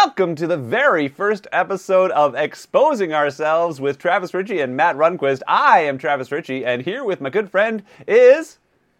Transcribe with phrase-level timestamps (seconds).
[0.00, 5.42] Welcome to the very first episode of Exposing Ourselves with Travis Ritchie and Matt Runquist.
[5.48, 8.58] I am Travis Ritchie, and here with my good friend is.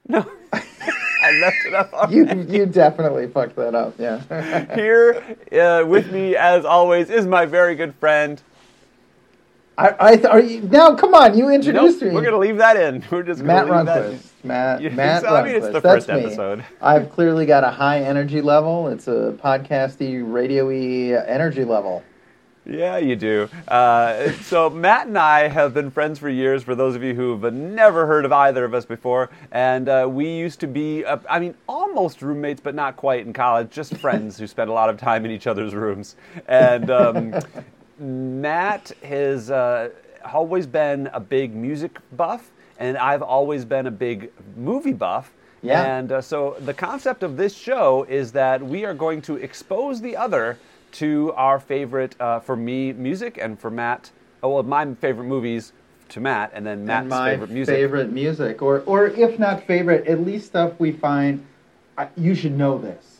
[0.08, 2.16] No, I left it up already.
[2.16, 3.94] You you definitely fucked that up.
[3.96, 4.74] Yeah.
[4.74, 8.42] Here uh, with me, as always, is my very good friend.
[9.78, 10.94] I, I th- are you now?
[10.96, 12.10] Come on, you Nope, introduced me.
[12.10, 13.04] we're gonna leave that in.
[13.10, 14.18] We're just Matt gonna leave that in.
[14.18, 14.44] Runquist.
[14.44, 16.14] Matt You- Matt so, I mean, it's the That's first me.
[16.24, 16.64] episode.
[16.82, 18.88] I've clearly got a high energy level.
[18.88, 22.02] It's a podcasty, radio-y energy level.
[22.66, 23.48] Yeah, you do.
[23.66, 26.62] Uh, so Matt and I have been friends for years.
[26.64, 30.28] For those of you who've never heard of either of us before, and uh, we
[30.28, 33.70] used to be, uh, I mean, almost roommates, but not quite in college.
[33.70, 36.16] Just friends who spent a lot of time in each other's rooms.
[36.46, 37.34] And um,
[37.98, 39.90] Matt has uh,
[40.32, 45.32] always been a big music buff, and I've always been a big movie buff.
[45.62, 45.82] Yeah.
[45.98, 50.00] And uh, so the concept of this show is that we are going to expose
[50.00, 50.56] the other
[50.92, 54.10] to our favorite, uh, for me, music, and for Matt,
[54.42, 55.72] oh, well, my favorite movies
[56.10, 57.74] to Matt, and then Matt's and my favorite music.
[57.74, 61.44] favorite music, or or if not favorite, at least stuff we find.
[61.98, 63.18] I, you should know this.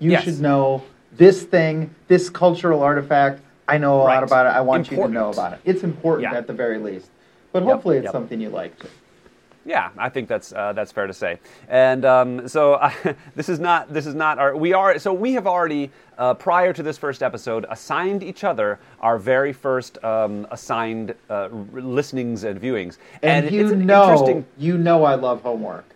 [0.00, 0.24] You Yes.
[0.24, 0.82] should know
[1.12, 3.40] this thing, this cultural artifact.
[3.66, 4.14] I know a Right.
[4.14, 4.50] lot about it.
[4.50, 5.60] I want you to know about it.
[5.64, 6.38] It's important Yeah.
[6.38, 7.10] at the very least.
[7.52, 8.12] But Yep, hopefully, it's yep.
[8.12, 8.74] something you like.
[9.66, 11.38] Yeah, I think that's uh, that's fair to say.
[11.68, 12.90] And um, so uh,
[13.34, 16.72] this is not this is not our we are so we have already uh, prior
[16.74, 22.60] to this first episode assigned each other our very first um, assigned uh, listenings and
[22.60, 22.98] viewings.
[23.22, 25.86] And, it's you an know, you know, I love homework.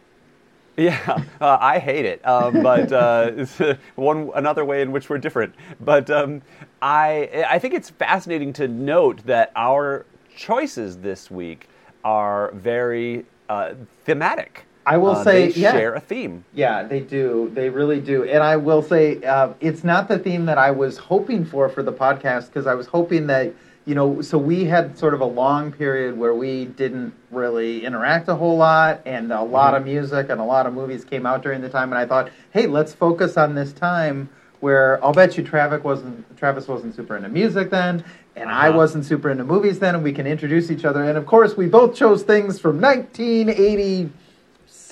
[0.78, 5.10] Yeah, uh, I hate it, um, but uh, it's uh, one another way in which
[5.10, 5.54] we're different.
[5.80, 6.40] But um,
[6.80, 11.68] I I think it's fascinating to note that our choices this week
[12.04, 14.64] are very uh, thematic.
[14.86, 15.72] I will Uh, say, they yeah.
[15.72, 16.44] share a theme.
[16.54, 17.50] Yeah, they do.
[17.52, 18.24] They really do.
[18.24, 21.82] And I will say, uh, it's not the theme that I was hoping for for
[21.82, 23.52] the podcast because I was hoping that,
[23.88, 28.28] you know, so we had sort of a long period where we didn't really interact
[28.28, 31.42] a whole lot, and a lot of music and a lot of movies came out
[31.42, 31.90] during the time.
[31.90, 34.28] And I thought, hey, let's focus on this time
[34.60, 38.04] where I'll bet you Travis wasn't Travis wasn't super into music then,
[38.36, 38.76] and I Uh-huh.
[38.76, 41.02] wasn't super into movies then, and we can introduce each other.
[41.04, 42.80] And of course, we both chose things from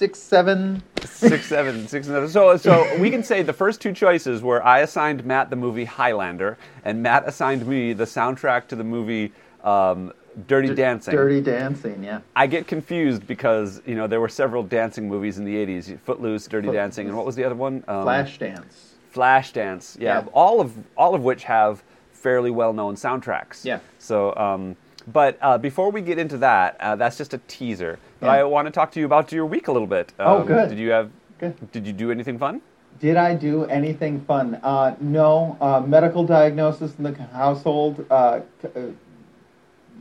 [0.01, 0.83] 1986, seven.
[1.07, 2.29] Six, seven, six, seven.
[2.29, 5.85] So, so we can say the first two choices were I assigned Matt the movie
[5.87, 9.33] Highlander, and Matt assigned me the soundtrack to the movie
[9.65, 10.13] um,
[10.47, 11.15] Dirty Dancing.
[11.15, 12.21] Dirty Dancing, yeah.
[12.35, 16.47] I get confused because you know there were several dancing movies in the '80s: Footloose,
[16.47, 16.71] Dirty.
[16.71, 17.83] Dancing, and what was the other one?
[17.89, 18.93] Um, Flashdance.
[19.15, 19.99] Flashdance.
[19.99, 20.27] Yeah, Yeah.
[20.35, 21.83] all of all of which have
[22.13, 23.65] fairly well-known soundtracks.
[23.65, 23.79] Yeah.
[23.99, 24.77] So, um,
[25.07, 27.99] but uh, before we get into that, uh, that's just a teaser.
[28.21, 28.33] But Yeah.
[28.33, 30.13] I want to talk to you about your week a little bit.
[30.19, 30.69] Oh, Um, good.
[30.71, 31.11] Did you have?
[31.39, 31.71] Good.
[31.73, 32.61] Did you do anything fun?
[32.99, 34.59] Did I do anything fun?
[34.63, 35.57] Uh, no.
[35.61, 38.69] Uh, medical diagnosis in the household uh, uh,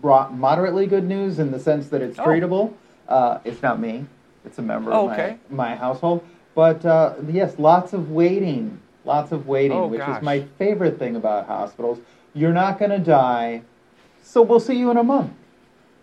[0.02, 2.24] brought moderately good news in the sense that it's Oh.
[2.26, 2.74] treatable.
[3.08, 4.06] Uh, it's not me.
[4.46, 5.38] It's a member Oh, of okay.
[5.50, 6.24] my, my household.
[6.54, 8.80] But uh, yes, lots of waiting.
[9.04, 10.18] Lots of waiting, Oh, which gosh.
[10.18, 12.00] is my favorite thing about hospitals.
[12.34, 13.62] You're not going to die,
[14.26, 15.32] so we'll see you in a month.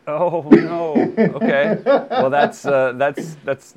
[0.06, 0.94] Oh no.
[1.36, 1.78] Okay.
[1.84, 3.74] well, that's uh, that's that's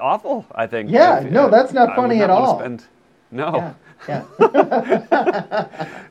[0.00, 0.44] awful.
[0.54, 0.90] I think.
[0.90, 2.58] Yeah, If- no, uh, that's not funny not at all.
[2.58, 2.84] Spend,
[3.30, 3.74] no.
[4.08, 4.22] Yeah.
[4.40, 5.66] Yeah.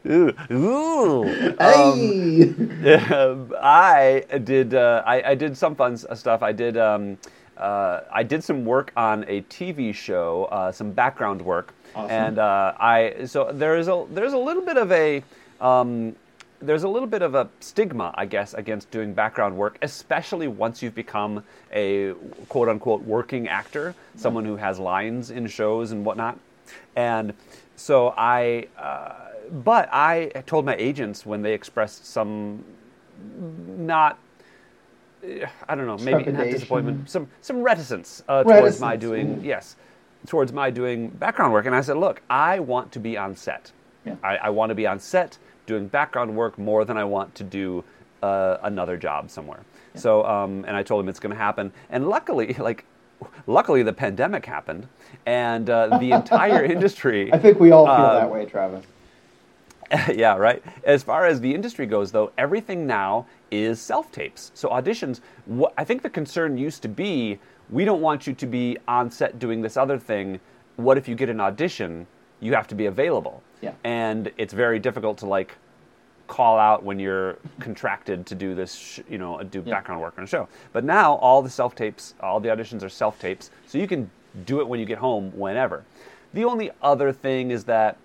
[0.09, 0.33] Ooh.
[0.51, 1.23] Ooh.
[1.23, 2.53] Um, hey!
[2.81, 4.73] Yeah, I did.
[4.73, 6.43] Uh, I, I did some fun stuff.
[6.43, 6.77] I did.
[6.77, 7.17] Um,
[7.57, 12.11] uh, I did some work on a TV show, uh, some background work, Awesome.
[12.11, 13.25] and uh, I.
[13.25, 15.23] So there is a there's a little bit of a.
[15.59, 16.15] Um,
[16.59, 20.81] there's a little bit of a stigma, I guess, against doing background work, especially once
[20.81, 22.13] you've become a
[22.49, 26.39] quote unquote working actor, someone who has lines in shows and whatnot.
[26.95, 27.33] And
[27.75, 29.13] so I, uh,
[29.51, 32.63] but I told my agents when they expressed some
[33.77, 34.19] not
[35.67, 39.75] I don't know, maybe not disappointment, some some reticence, uh, towards my doing yes,
[40.27, 41.65] towards my doing background work.
[41.65, 43.71] And I said, look, I want to be on set.
[44.05, 44.15] Yeah.
[44.23, 45.37] I, I want to be on set
[45.67, 47.83] doing background work more than I want to do
[48.23, 49.59] uh, another job somewhere.
[49.93, 51.71] So, um, and I told him it's going to happen.
[51.91, 52.85] And luckily, like,
[53.45, 54.87] luckily the pandemic happened,
[55.27, 57.31] and uh, the entire industry.
[57.31, 58.85] I think we all feel Uh, that way, Travis.
[60.13, 60.61] yeah, right.
[60.83, 64.51] As far as the industry goes, though, everything now is self tapes.
[64.53, 65.21] So auditions.
[65.45, 67.39] What, I think the concern used to be,
[67.69, 70.39] we don't want you to be on set doing this other thing.
[70.75, 72.05] What if you get an audition?
[72.39, 73.41] You have to be available.
[73.61, 73.73] Yeah.
[73.83, 75.55] And it's very difficult to like
[76.27, 79.73] call out when you're contracted to do this, sh- you know, do Yeah.
[79.75, 80.47] background work on a show.
[80.73, 84.09] But now all the self tapes, all the auditions are self tapes, so you can
[84.45, 85.83] do it when you get home whenever.
[86.33, 87.97] The only other thing is that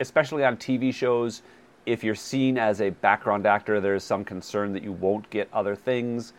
[0.00, 1.42] especially on TV shows,
[1.86, 5.74] if you're seen as a background actor, there's some concern that you won't get other
[5.76, 6.32] things.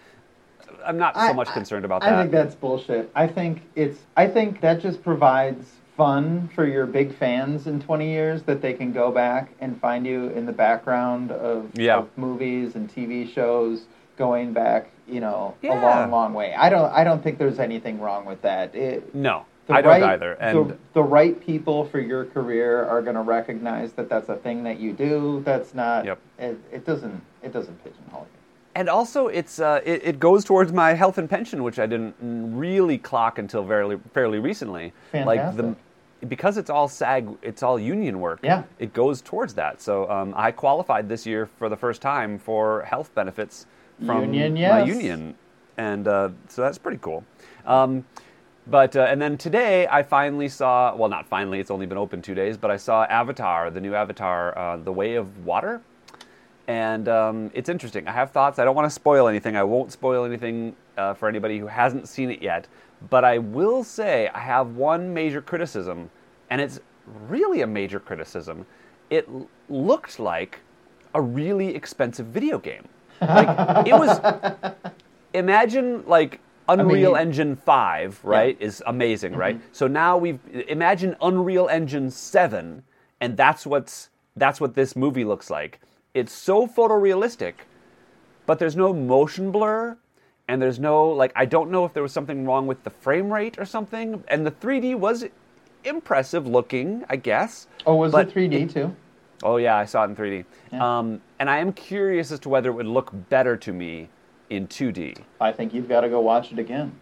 [0.85, 2.19] I'm not so much I- concerned about I that.
[2.19, 3.09] I think that's bullshit.
[3.15, 3.99] I think it's.
[4.17, 8.73] I think that just provides fun for your big fans in 20 years that they
[8.73, 11.97] can go back and find you in the background of, Yeah.
[11.97, 13.85] of movies and TV shows
[14.17, 16.53] going back, you know, a long, long way.
[16.53, 16.91] I don't.
[16.91, 18.73] I don't think there's anything wrong with that.
[18.75, 20.33] It, no, the I don't right- either.
[20.33, 24.35] And the, the right people for your career are going to recognize that that's a
[24.35, 25.41] thing that you do.
[25.45, 26.05] That's not.
[26.05, 26.19] Yep.
[26.39, 27.21] It, it doesn't.
[27.41, 28.39] It doesn't pigeonhole you.
[28.75, 32.15] And also it's uh, it, it goes towards my health and pension, which I didn't
[32.19, 34.93] really clock until fairly fairly recently.
[35.11, 35.25] Fantastic.
[35.27, 38.39] Like the because it's all SAG, it's all union work.
[38.43, 38.63] Yeah.
[38.79, 39.81] it goes towards that.
[39.81, 43.65] So um, I qualified this year for the first time for health benefits
[44.05, 45.35] from Union, my union,
[45.77, 47.23] and uh, so that's pretty cool.
[47.65, 48.05] Um,
[48.67, 52.21] but uh, and then today I finally saw well not finally it's only been open
[52.21, 55.81] two days but I saw Avatar the new Avatar uh, the Way of Water
[56.67, 58.07] and um, it's interesting.
[58.07, 58.59] I have thoughts.
[58.59, 59.55] I don't want to spoil anything.
[59.55, 62.67] I won't spoil anything uh, for anybody who hasn't seen it yet.
[63.09, 66.09] But I will say I have one major criticism,
[66.49, 66.79] and it's
[67.27, 68.65] really a major criticism.
[69.09, 70.59] It l- looked like
[71.13, 72.87] a really expensive video game.
[73.21, 74.19] Like it was.
[75.33, 76.39] Imagine like
[76.69, 78.55] Unreal mean- Engine Five, right?
[78.59, 79.59] Is amazing, right?
[79.71, 82.83] So now we've imagine Unreal Engine Seven,
[83.19, 85.79] and that's what's that's what this movie looks like.
[86.13, 87.53] It's so photorealistic,
[88.45, 89.97] but there's no motion blur,
[90.47, 93.33] and there's no like I don't know if there was something wrong with the frame
[93.33, 94.23] rate or something.
[94.27, 95.25] And the 3D was
[95.83, 97.67] impressive looking, I guess.
[97.85, 98.95] Oh, was it 3D too?
[99.41, 100.45] Oh yeah, I saw it in 3D.
[100.71, 100.99] Yeah.
[100.99, 104.09] Um, and I am curious as to whether it would look better to me
[104.49, 105.17] in 2D.
[105.41, 106.99] I think you've got to go watch it again.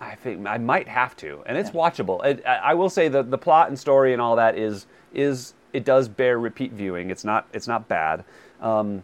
[0.00, 2.24] I think I might have to, and it's watchable.
[2.24, 5.54] It, I, I will say that the plot and story and all that is is
[5.72, 7.10] it does bear repeat viewing.
[7.10, 8.24] It's not it's not bad.
[8.60, 9.02] Um,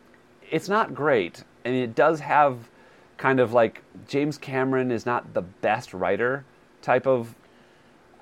[0.51, 2.69] it's not great, and it does have
[3.17, 6.45] kind of like James Cameron is not the best writer
[6.83, 7.35] type of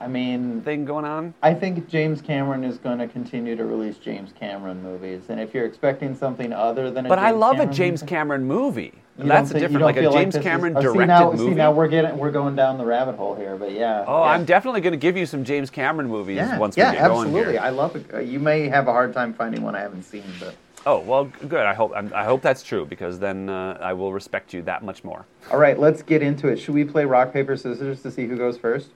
[0.03, 1.33] I mean, thing going on.
[1.43, 5.55] I think James Cameron is going to continue to release James Cameron movies, and if
[5.55, 8.95] you're expecting something other than a But I love Cameron a James Cameron movie.
[9.17, 11.51] don't That's a different, like a James is- Cameron see, directed now, movie.
[11.51, 14.05] See, now we're getting we're going down the rabbit hole here, but yeah.
[14.09, 14.31] oh, yeah.
[14.31, 17.07] I'm definitely going to give you some James Cameron movies yeah, once yeah, we get
[17.07, 17.53] going absolutely.
[17.53, 17.61] here.
[17.63, 18.07] I love it.
[18.13, 21.25] Uh, You may have a hard time finding one I haven't seen, but Oh well,
[21.49, 21.65] good.
[21.65, 24.83] I hope I'm, I hope that's true because then uh, I will respect you that
[24.83, 25.25] much more.
[25.51, 26.59] all right, let's get into it.
[26.59, 28.89] Should we play rock paper scissors to see who goes first?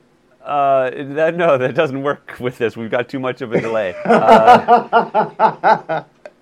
[0.44, 2.76] Uh, that, no, that doesn't work with this.
[2.76, 3.94] We've got too much of a delay.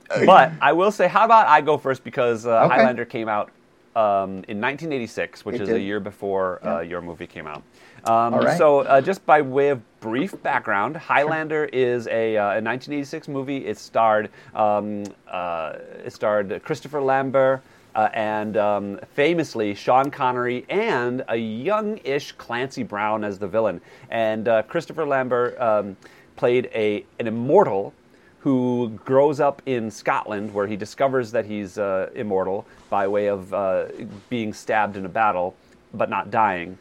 [0.07, 2.75] Uh, but I will say, how about I go first because uh, Okay.
[2.75, 3.51] Highlander came out
[3.97, 5.77] um, in 1986, which It is did.
[5.77, 6.91] a year before uh, Yeah.
[6.91, 7.63] your movie came out.
[8.07, 8.59] Um, right.
[8.59, 13.65] So, uh, just by way of brief background, Highlander is a, uh, a 1986 movie.
[13.65, 15.75] It starred um, uh,
[16.05, 17.63] it starred Christopher Lambert.
[17.95, 23.81] Uh, and um, famously, Sean Connery and a young-ish Clancy Brown as the villain.
[24.11, 25.97] And uh, Christopher Lambert um,
[26.35, 27.95] played a an immortal
[28.41, 33.55] who grows up in Scotland, where he discovers that he's uh, immortal by way of
[33.55, 33.87] uh,
[34.29, 35.55] being stabbed in a battle,
[35.95, 36.77] but not dying.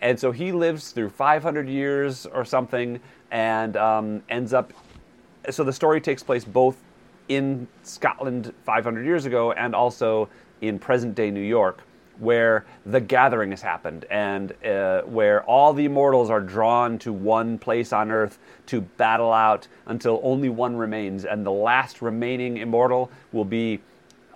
[0.00, 3.00] And so he lives through 500 years or something,
[3.30, 4.72] and um, ends up.
[5.50, 6.76] So the story takes place both
[7.28, 10.28] in Scotland 500 years ago and also
[10.60, 11.82] in present day New York,
[12.18, 17.56] where the gathering has happened and uh, where all the immortals are drawn to one
[17.56, 21.24] place on Earth to battle out until only one remains.
[21.24, 23.80] And the last remaining immortal will be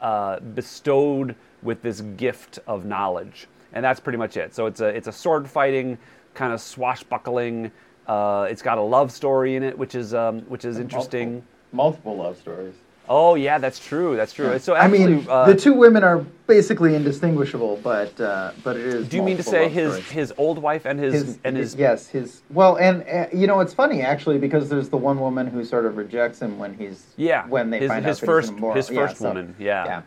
[0.01, 3.49] uh, bestowed with this gift of knowledge.
[3.75, 4.55] And that's pretty much it.
[4.55, 5.99] So it's a, it's a sword fighting,
[6.35, 7.71] kind of swashbuckling.
[8.07, 11.43] Uh, it's got a love story in it, which is, um, which is interesting.
[11.73, 12.75] Multiple, multiple love stories.
[13.07, 14.17] Oh yeah, that's true.
[14.17, 14.59] That's true.
[14.59, 19.09] So I mean, uh, the two women are basically indistinguishable, but uh, but it is.
[19.09, 20.11] do you mean to say his stories.
[20.11, 21.75] his old wife and his, his and his?
[21.75, 25.47] yes his well and uh, you know it's funny actually because there's the one woman
[25.47, 28.27] who sort of rejects him when he's Yeah, when they his- find his out that
[28.27, 28.77] first- he's immoral.
[28.77, 29.85] his Yeah, first so- woman, yeah.
[29.85, 30.03] yeah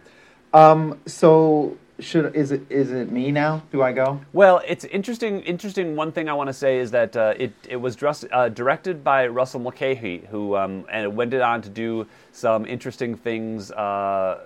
[0.60, 5.42] um so should is it is it me now do I go Well, it's interesting.
[5.42, 5.96] Interesting.
[5.96, 9.04] One thing I want to say is that uh, it it was dress, uh, directed
[9.04, 14.40] by Russell Mulcahy, who um, and went on to do some interesting things, uh,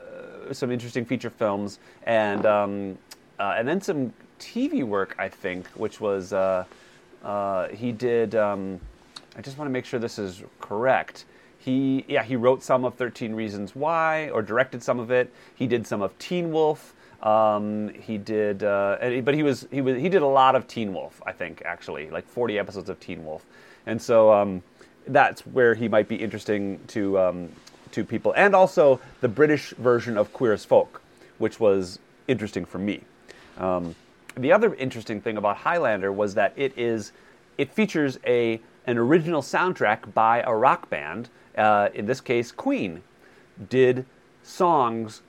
[0.51, 2.97] some interesting feature films, and um,
[3.39, 5.15] uh, and then some TV work.
[5.19, 6.63] I think, which was uh,
[7.23, 8.35] uh, he did.
[8.35, 8.79] Um,
[9.37, 11.25] I just want to make sure this is correct.
[11.57, 15.33] He yeah he wrote some of Thirteen Reasons Why or directed some of it.
[15.55, 16.93] He did some of Teen Wolf.
[17.21, 20.93] Um, he did, uh, but he was he was he did a lot of Teen
[20.93, 21.21] Wolf.
[21.25, 23.45] I think actually like 40 episodes of Teen Wolf,
[23.85, 24.63] and so um,
[25.07, 27.49] that's where he might be interesting to um,
[27.91, 31.01] to people, and also the British version of Queer as Folk,
[31.37, 33.01] which was interesting for me.
[33.57, 33.93] Um,
[34.35, 37.11] the other interesting thing about Highlander was that it is
[37.57, 41.29] it features a an original soundtrack by a rock band.
[41.55, 43.03] Uh, in this case, Queen
[43.69, 44.05] did
[44.41, 45.21] songs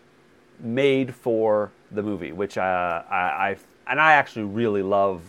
[0.59, 3.57] made for the movie, which uh, I, I
[3.87, 5.21] and I actually really love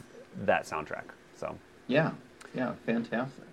[0.46, 1.04] that soundtrack.
[1.36, 1.56] So
[1.88, 2.12] Yeah,
[2.56, 3.44] yeah, fantastic.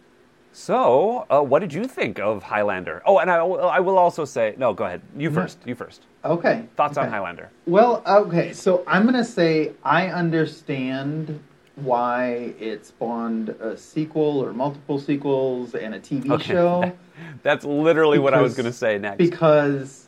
[0.52, 3.02] so uh, what did you think of Highlander?
[3.06, 4.72] Oh, and I, will- I will also say no.
[4.74, 5.00] Go ahead.
[5.16, 5.58] You first.
[5.64, 6.02] You first.
[6.24, 6.64] Okay.
[6.76, 7.08] Thoughts on.
[7.08, 7.48] Highlander?
[7.66, 11.40] Well, okay, so I'm gonna say I understand
[11.76, 16.52] why it spawned a sequel or multiple sequels and a TV Okay.
[16.52, 16.92] show
[17.42, 19.16] That's literally what I was going to say next.
[19.18, 20.06] because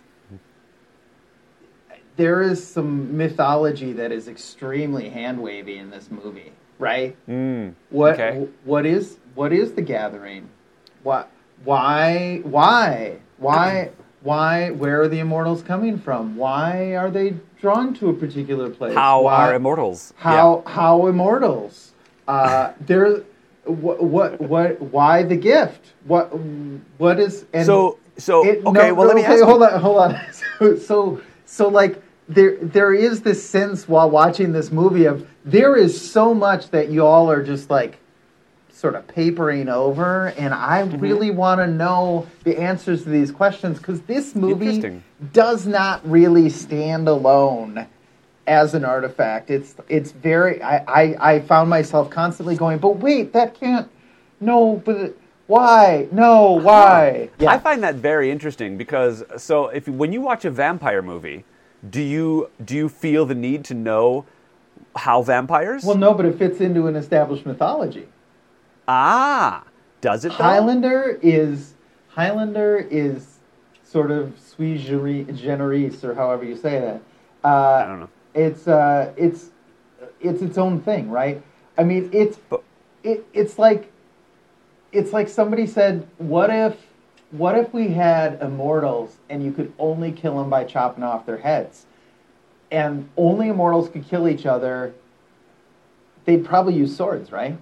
[2.22, 7.16] there is some mythology that is extremely hand wavy in this movie, right?
[7.28, 8.46] Mm, What Okay.
[8.62, 10.48] what is what is the gathering?
[11.02, 11.28] What
[11.64, 13.90] why why why
[14.22, 16.36] why where are the immortals coming from?
[16.36, 18.94] Why are they drawn to a particular place?
[18.94, 20.14] how why, are immortals?
[20.16, 21.90] how how immortals?
[22.28, 23.24] Uh, there
[23.64, 25.82] what what what why the gift?
[26.06, 26.26] What
[26.98, 28.88] what is and So so it- okay.
[28.90, 29.42] no, well, let me okay, ask.
[29.42, 29.66] hold you.
[29.66, 30.20] on, hold on.
[30.32, 35.76] So, so, so, like, there, there is this sense while watching this movie of there
[35.76, 37.98] is so much that you all are just like,
[38.70, 40.98] sort of papering over, and I Mm-hmm.
[40.98, 45.00] really want to know the answers to these questions because this movie
[45.32, 47.86] does not really stand alone
[48.48, 49.50] as an artifact.
[49.50, 50.60] It's, it's very.
[50.62, 53.88] I, I, I found myself constantly going, but wait, that can't.
[54.40, 56.08] No, but why?
[56.10, 57.30] No, why?
[57.46, 61.44] I find that very interesting because so if when you watch a vampire movie,
[61.88, 64.24] do you do you feel the need to know
[64.96, 65.84] how vampires?
[65.84, 68.08] Well, no, but it fits into an established mythology.
[68.88, 69.64] ah,
[70.00, 70.44] does it though?
[70.44, 71.74] Highlander is
[72.08, 73.38] Highlander is
[73.84, 74.76] sort of sui
[75.32, 77.00] generis, or however you say that.
[77.44, 77.48] Uh,
[77.84, 78.08] I don't know.
[78.34, 79.50] It's uh, it's
[80.20, 81.42] it's its own thing, right?
[81.78, 82.62] I mean, it's But-
[83.02, 83.90] it, it's like
[84.92, 86.76] it's like somebody said, "What if
[87.32, 91.38] what if we had immortals and you could only kill them by chopping off their
[91.38, 91.86] heads,
[92.70, 94.92] and only immortals could kill each other?
[96.24, 97.56] They'd probably use swords, right?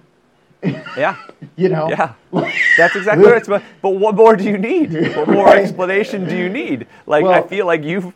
[0.63, 1.15] Yeah.
[1.57, 2.13] You know, Yeah,
[2.77, 3.61] that's exactly what it's about.
[3.81, 4.93] But what more do you need?
[5.15, 5.59] What more Right.
[5.59, 6.87] explanation do you need?
[7.05, 8.13] Like, I feel like you've.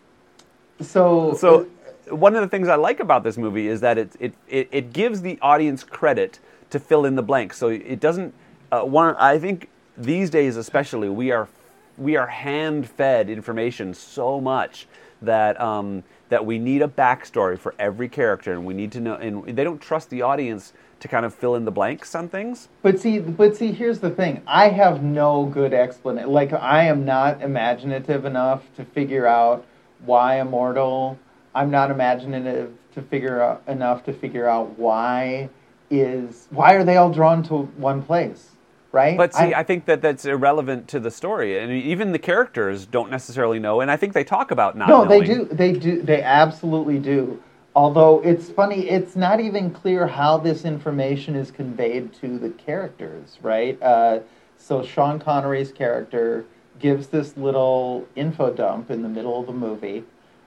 [0.79, 1.67] So So,
[2.09, 4.93] one of the things I like about this movie is that it, it, it, it
[4.93, 7.57] gives the audience credit to fill in the blanks.
[7.57, 8.33] So it doesn't.
[8.71, 11.47] Uh, one, I think these days, especially, we are
[11.97, 14.87] we are hand fed information so much
[15.21, 19.15] that um, that we need a backstory for every character, and we need to know.
[19.15, 22.67] And they don't trust the audience to kind of fill in the blanks on things.
[22.81, 24.41] But see, but see, here's the thing.
[24.47, 26.31] I have no good explanation.
[26.31, 29.65] Like, I am not imaginative enough to figure out
[30.05, 31.19] why immortal.
[31.53, 35.49] I'm not imaginative to figure out enough to figure out why
[35.89, 38.51] is why are they all drawn to one place,
[38.95, 39.17] right?
[39.17, 43.11] But see, I, think that that's irrelevant to the story, and even the characters don't
[43.11, 43.81] necessarily know.
[43.81, 44.87] And I think they talk about not.
[44.87, 45.45] no, they do.
[45.45, 46.01] They do.
[46.01, 47.41] They absolutely do.
[47.75, 53.37] Although it's funny, it's not even clear how this information is conveyed to the characters,
[53.41, 53.77] right?
[53.83, 54.19] Uh,
[54.57, 56.45] so Sean Connery's character
[56.79, 60.05] gives this little info dump in the middle of the movie,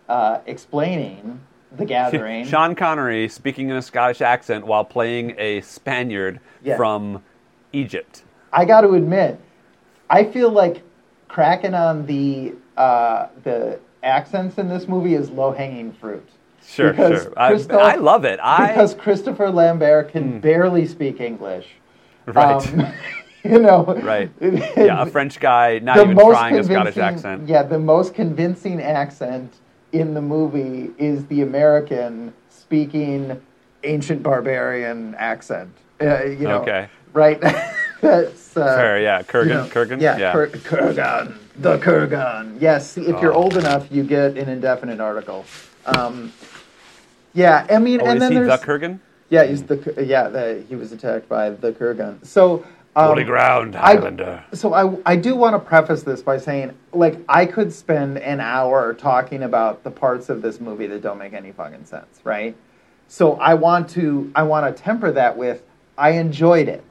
[0.09, 1.39] uh, explaining
[1.77, 2.47] the gathering.
[2.47, 6.79] Sean Connery speaking in a Scottish accent while playing a Spaniard Yeah.
[6.79, 7.23] from
[7.75, 8.23] Egypt.
[8.53, 9.41] I got to admit,
[10.11, 10.83] I feel like
[11.29, 16.27] cracking on the uh, the accents in this movie is low hanging fruit.
[16.65, 17.33] Sure, Because sure.
[17.37, 18.39] I, I love it.
[18.43, 21.67] I because Christopher Lambert can barely speak English.
[22.27, 22.93] right, Um,
[23.45, 24.31] you know, right.
[24.41, 27.49] Yeah, a French guy not even trying a Scottish accent.
[27.49, 29.55] Yeah, the most convincing accent
[29.93, 33.41] in the movie is the American speaking
[33.85, 35.75] ancient barbarian accent.
[36.01, 36.89] Uh, you know, Okay.
[37.13, 37.43] right?
[38.01, 39.23] That's uh, Fair, yeah.
[39.23, 40.01] Kurgan, you know, Kurgan.
[40.01, 40.33] Yeah, yeah.
[40.33, 42.61] Kur- Kurgan, the Kurgan.
[42.61, 43.43] Yes, if you're Oh.
[43.43, 45.45] old enough, you get an indefinite article.
[45.87, 46.33] Um,
[47.35, 49.01] yeah, I mean, oh, and then he the there's Kurgan?
[49.31, 52.25] yeah, he's the yeah, the, he was attacked by the Kurgan.
[52.25, 52.65] So
[52.97, 54.45] um, Holy ground, I- Highlander.
[54.55, 58.41] so I, I do want to preface this by saying, like, I could spend an
[58.41, 62.57] hour talking about the parts of this movie that don't make any fucking sense, right?
[63.09, 65.63] So I want to I want to temper that with
[65.97, 66.85] I enjoyed it,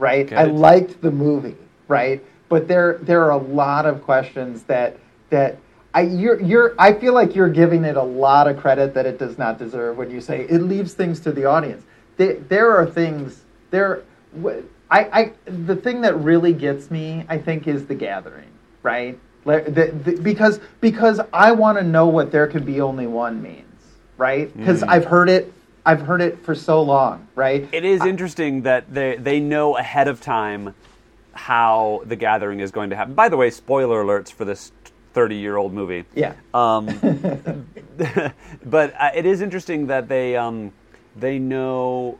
[0.00, 0.32] right?
[0.32, 1.56] I liked the movie,
[1.88, 2.24] right?
[2.48, 4.96] But there there are a lot of questions that
[5.30, 5.58] that
[5.94, 9.18] I you're you're I feel like you're giving it a lot of credit that it
[9.18, 11.84] does not deserve when you say it leaves things to the audience.
[12.16, 14.02] There, there are things there
[14.90, 18.50] I, I the thing that really gets me, I think, is the gathering,
[18.82, 19.18] right?
[19.44, 23.64] The, the, because because I want to know what there could be only one means,
[24.16, 24.48] right?
[24.48, 24.58] Mm.
[24.58, 25.52] Because I've heard it,
[25.84, 27.68] I've heard it for so long, right?
[27.72, 30.74] It is interesting that they they know ahead of time
[31.32, 33.14] how the gathering is going to happen.
[33.14, 34.72] By the way, spoiler alerts for this
[35.12, 36.04] 30 year old movie.
[36.14, 36.34] Yeah.
[36.54, 36.86] Um,
[38.64, 40.72] but uh, it is interesting that they um,
[41.16, 42.18] they know,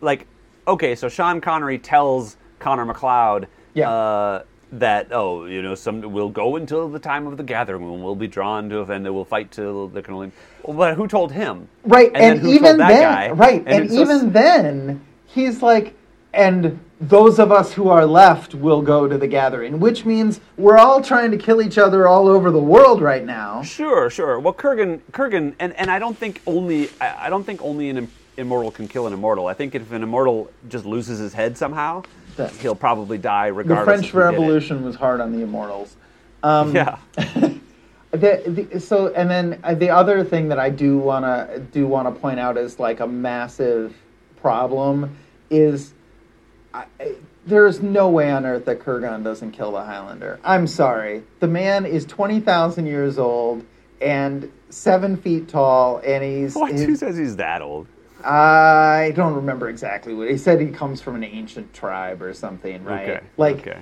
[0.00, 0.26] like,
[0.66, 3.90] okay, so Sean Connery tells Connor MacLeod Yeah.
[3.90, 4.42] uh,
[4.72, 8.16] that oh, you know, some we'll go until the time of the gathering when we'll
[8.16, 10.32] be drawn to, and they will fight till they can only.
[10.66, 11.68] But who told him?
[11.84, 13.30] Right, and, and, then even then, guy?
[13.30, 15.94] right, and, so even then, he's like,
[16.32, 20.78] and those of us who are left will go to the gathering, which means we're
[20.78, 23.62] all trying to kill each other all over the world right now.
[23.62, 24.38] Sure, sure.
[24.38, 28.08] Well, Kurgan, Kurgan, and, and I don't think only I, I don't think only an
[28.36, 29.46] immortal can kill an immortal.
[29.48, 32.04] I think if an immortal just loses his head somehow,
[32.36, 33.84] The- he'll probably die regardless.
[33.86, 33.92] The.
[33.92, 34.30] French of who did it.
[34.40, 35.96] Revolution was hard on the immortals.
[36.42, 36.98] Um, Yeah.
[38.12, 42.12] The, the, so and then uh, the other thing that I do wanna do wanna
[42.12, 43.96] point out is like a massive
[44.36, 45.16] problem
[45.48, 45.94] is
[46.74, 46.84] I,
[47.46, 50.38] there's no way on earth that Kurgan doesn't kill the Highlander.
[50.44, 53.64] I'm sorry, the man is twenty thousand years old
[54.02, 56.72] and seven feet tall, and he's, What?
[56.72, 57.86] he's- Who says he's that old?
[58.24, 60.60] I don't remember exactly what he said.
[60.60, 63.08] He comes from an ancient tribe or something, right?
[63.10, 63.26] Okay.
[63.36, 63.80] Like, okay.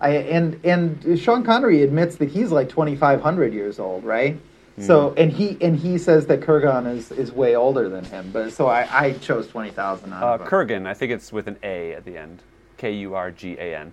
[0.00, 4.38] I and and Sean Connery admits that he's like 2,500 years old, right?
[4.76, 4.82] Hmm.
[4.82, 8.52] So and he and he says that Kurgan is is way older than him, but
[8.52, 10.38] so I, I chose 20,000 Uh.
[10.38, 10.86] Kurgan.
[10.86, 12.42] I think it's with an A at the end.
[12.78, 13.92] K U R G A N.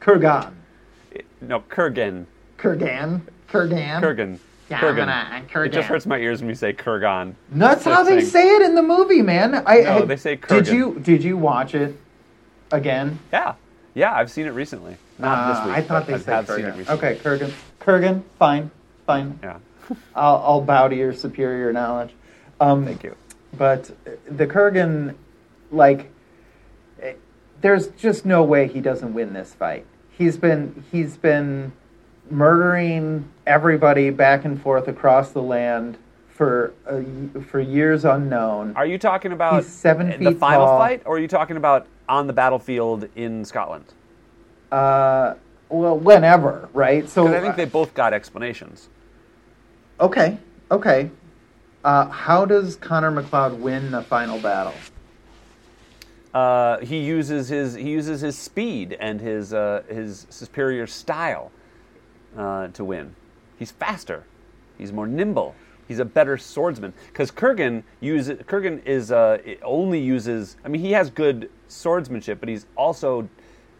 [0.00, 0.52] Kurgan,
[1.40, 2.26] No, Kurgan.
[2.58, 4.00] Kurgan, Kurgan.
[4.00, 4.38] Kurgan.
[4.68, 5.08] Yeah, Kurgan.
[5.08, 7.34] I'm gonna- It just hurts my ears when you say Kurgan.
[7.52, 9.62] That's It's how they saying- say it in the movie, man.
[9.66, 10.64] I, No, I- they say Kurgan.
[10.64, 11.96] Did you did you watch it
[12.72, 13.18] again?
[13.32, 13.54] Yeah,
[13.94, 14.12] yeah.
[14.14, 14.96] I've seen it recently.
[15.18, 15.76] Not Uh, this week.
[15.76, 16.78] I thought but they I said have seen it Kurgan.
[16.78, 17.08] recently.
[17.10, 17.52] Okay, Kurgan.
[17.80, 18.70] Kurgan, fine,
[19.06, 19.38] fine.
[19.42, 19.56] Yeah.
[20.16, 22.12] I'll, I'll bow to your superior knowledge.
[22.60, 23.14] Um, Thank you.
[23.56, 23.92] But
[24.28, 25.14] the Kurgan,
[25.70, 26.10] like,
[27.00, 27.12] eh,
[27.60, 29.86] there's just no way he doesn't win this fight.
[30.10, 31.72] He's been he's been
[32.30, 37.00] murdering everybody back and forth across the land for uh,
[37.40, 38.74] for years unknown.
[38.76, 40.78] Are you talking about He's seven the final tall.
[40.78, 43.86] fight, or are you talking about on the battlefield in Scotland?
[44.70, 45.34] Uh,
[45.68, 47.08] well, whenever, right?
[47.08, 48.88] So I think they both got explanations.
[50.00, 50.38] Okay,
[50.70, 51.10] okay.
[51.84, 54.74] Uh, how does Connor MacLeod win the final battle?
[56.34, 61.50] Uh, he uses his he uses his speed and his uh, his superior style
[62.36, 63.14] uh, to win.
[63.58, 64.24] He's faster.
[64.78, 65.54] He's more nimble.
[65.88, 66.92] He's a better swordsman.
[67.08, 70.56] Because Kurgan uses Kurgan is uh, only uses.
[70.64, 73.28] I mean, he has good swordsmanship, but he's also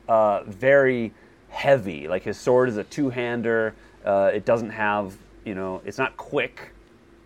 [0.09, 1.13] uh, very
[1.49, 2.09] heavy.
[2.09, 3.75] Like his sword is a two hander.
[4.05, 5.83] Uh, it doesn't have you know.
[5.85, 6.71] It's not quick,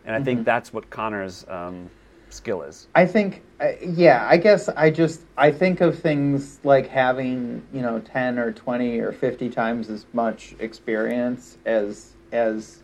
[0.05, 1.91] and I think that's what Connor's um,
[2.31, 2.89] skill is.
[2.95, 7.83] I think, uh, yeah, I guess I just I think of things like having you
[7.83, 12.79] know ten or twenty or fifty times as much experience as as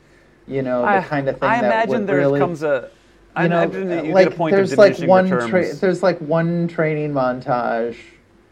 [0.47, 2.39] you know the I- kind of thing I that imagine there really.
[2.41, 2.91] comes a.
[3.35, 5.75] I you know, imagine that you like get a point there's of like one tra-
[5.75, 7.97] there's like one training montage,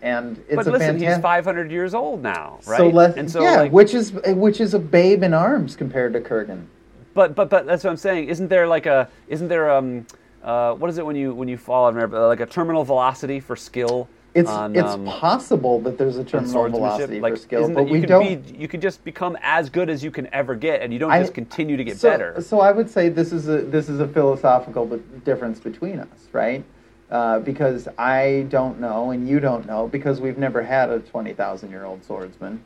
[0.03, 1.09] and it's but a listen, fantastic.
[1.09, 2.77] he's 500 years old now, right?
[2.77, 6.13] So let and so, yeah, like, which is which is a babe in arms compared
[6.13, 6.67] to Kurgan.
[7.15, 8.29] but but but that's what I'm saying.
[8.29, 9.09] Isn't there like a?
[9.29, 10.07] Isn't there um?
[10.43, 11.91] Uh, what is it when you when you fall?
[11.91, 14.07] Remember like a terminal velocity for skill.
[14.35, 17.87] It's on, it's um, possible that there's a terminal velocity like, for skill, but it-
[17.87, 18.43] you we can don't.
[18.43, 21.13] Be, you can just become as good as you can ever get, and you don't
[21.13, 22.41] I- just continue to get so, better.
[22.41, 24.87] So I would say this is a this is a philosophical
[25.25, 26.65] difference between us, right?
[27.11, 31.33] Uh, because I don't know and you don't know because we've never had a twenty
[31.33, 32.65] thousand year old swordsman.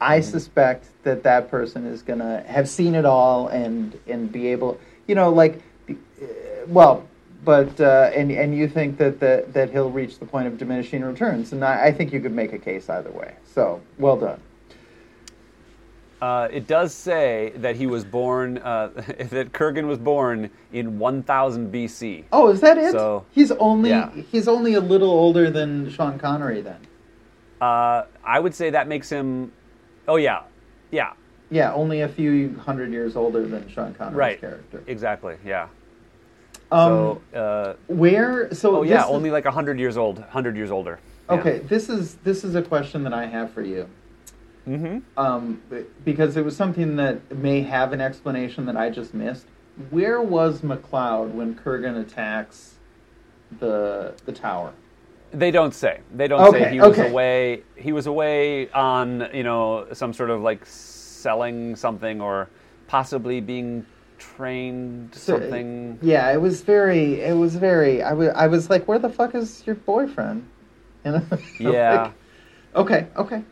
[0.00, 0.30] I Mm-hmm.
[0.30, 5.14] suspect that that person is gonna have seen it all and and be able, you
[5.14, 5.94] know, like, uh,
[6.68, 7.06] well,
[7.44, 11.02] but uh, and and you think that that that he'll reach the point of diminishing
[11.02, 13.34] returns, and I, I think you could make a case either way.
[13.44, 14.40] So well done.
[16.22, 21.72] Uh, it does say that he was born, uh, that Kurgan was born in 1000
[21.74, 22.26] BC.
[22.30, 22.92] Oh, is that it?
[22.92, 24.08] So, he's only yeah.
[24.30, 26.78] he's only a little older than Sean Connery then.
[27.60, 29.50] Uh, I would say that makes him.
[30.06, 30.42] Oh yeah,
[30.92, 31.14] yeah,
[31.50, 34.40] Yeah, only a few hundred years older than Sean Connery's right.
[34.40, 34.84] character.
[34.86, 35.36] Exactly.
[35.44, 35.66] Yeah.
[36.72, 38.52] Um, so, uh, where?
[38.54, 40.20] So oh yeah, is- only like hundred years old.
[40.20, 40.98] Hundred years older.
[41.28, 43.88] Okay, this is this is a question that I have for you.
[44.66, 44.98] Mm-hmm.
[45.18, 45.60] Um,
[46.04, 49.46] because it was something that may have an explanation that I just missed.
[49.90, 52.74] Where was MacLeod when Kurgan attacks
[53.60, 54.72] the the tower?
[55.32, 56.00] They don't say.
[56.14, 57.62] They don't Okay, say he was away.
[57.76, 62.48] He was away on you know some sort of like selling something or
[62.86, 63.86] possibly being
[64.36, 65.98] trained So, something.
[66.02, 67.20] Yeah, it was very.
[67.20, 68.02] It was very.
[68.02, 68.28] I was.
[68.30, 70.48] I was like, where the fuck is your boyfriend?
[71.04, 71.22] You know?
[71.58, 72.02] Yeah.
[72.02, 72.12] Like,
[72.76, 73.06] okay.
[73.16, 73.42] Okay.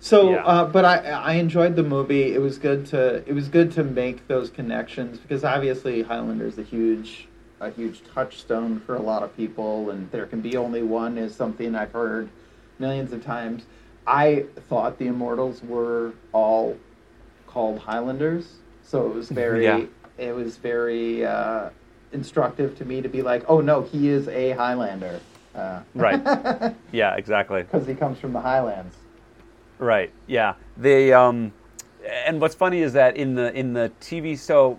[0.00, 0.44] So, Yeah.
[0.46, 2.32] uh, but I I enjoyed the movie.
[2.32, 6.62] It was good to it was good to make those connections because obviously Highlander's a
[6.62, 7.28] huge
[7.60, 11.34] a huge touchstone for a lot of people, and there can be only one is
[11.34, 12.28] something I've heard
[12.78, 13.64] millions of times.
[14.06, 16.76] I thought the Immortals were all
[17.46, 19.84] called Highlanders, so it was very Yeah.
[20.18, 21.70] It was very uh,
[22.12, 25.20] instructive to me to be like, oh no, he is a Highlander,
[25.56, 26.74] uh, Right.
[26.92, 27.62] Yeah, exactly.
[27.62, 28.94] Because he comes from the Highlands.
[29.78, 30.10] Right.
[30.26, 30.54] Yeah.
[30.76, 31.52] They um,
[32.06, 34.78] and what's funny is that in the in the TV so,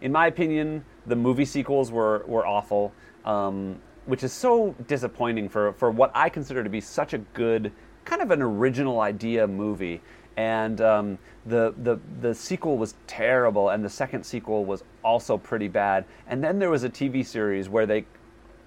[0.00, 2.92] in my opinion, the movie sequels were were awful,
[3.24, 7.72] um, which is so disappointing for for what I consider to be such a good
[8.04, 10.00] kind of an original idea movie.
[10.36, 15.68] And um, the the the sequel was terrible, and the second sequel was also pretty
[15.68, 16.04] bad.
[16.26, 18.04] And then there was a TV series where they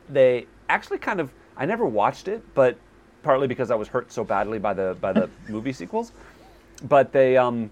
[0.09, 2.77] they actually kind of I never watched it, but
[3.21, 6.11] partly because I was hurt so badly by the by the movie sequels.
[6.83, 7.69] But they um,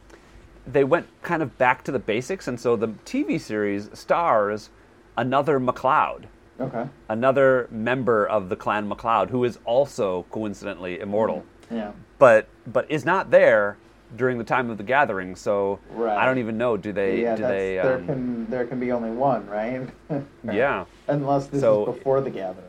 [0.67, 4.69] they went kind of back to the basics, and so the TV series stars
[5.17, 6.27] another MacLeod,
[6.59, 6.87] Okay.
[7.09, 11.91] another member of the clan MacLeod, who is also coincidentally immortal, Yeah.
[12.19, 13.77] but but is not there
[14.17, 15.36] during the time of the gathering.
[15.36, 16.17] So Right.
[16.17, 16.78] I don't even know.
[16.78, 17.21] Do they?
[17.21, 17.76] yeah, do they?
[17.76, 19.88] there um, can there can be only one, right?
[20.43, 20.86] Yeah.
[21.08, 22.67] Unless this So- is before the gathering.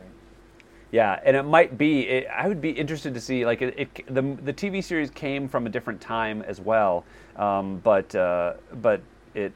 [0.91, 2.01] Yeah, and it might be.
[2.01, 4.13] It, I would be interested to see like it, it.
[4.13, 7.03] The the TV series came from a different time as well,
[7.35, 9.01] um, but uh, but
[9.33, 9.53] it.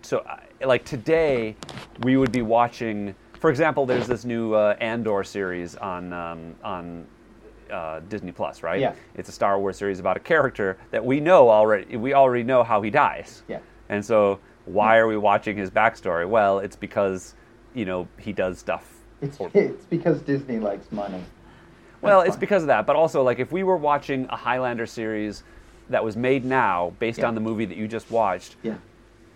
[0.00, 0.24] So
[0.64, 1.56] like today,
[2.04, 3.14] we would be watching.
[3.38, 7.04] For example, there's this new uh, Andor series on um, on
[7.70, 8.80] uh, Disney Plus, right?
[8.80, 8.94] Yeah.
[9.14, 11.96] It's a Star Wars series about a character that we know already.
[11.96, 13.42] We already know how he dies.
[13.48, 13.58] Yeah.
[13.88, 16.28] And so, why are we watching his backstory?
[16.28, 17.34] Well, it's because
[17.74, 18.94] you know he does stuff.
[19.20, 21.22] It's it's because Disney likes money.
[22.00, 25.42] well, it's because of that, but also like if we were watching a Highlander series
[25.90, 27.28] that was made now based Yeah.
[27.28, 28.74] on the movie that you just watched, Yeah.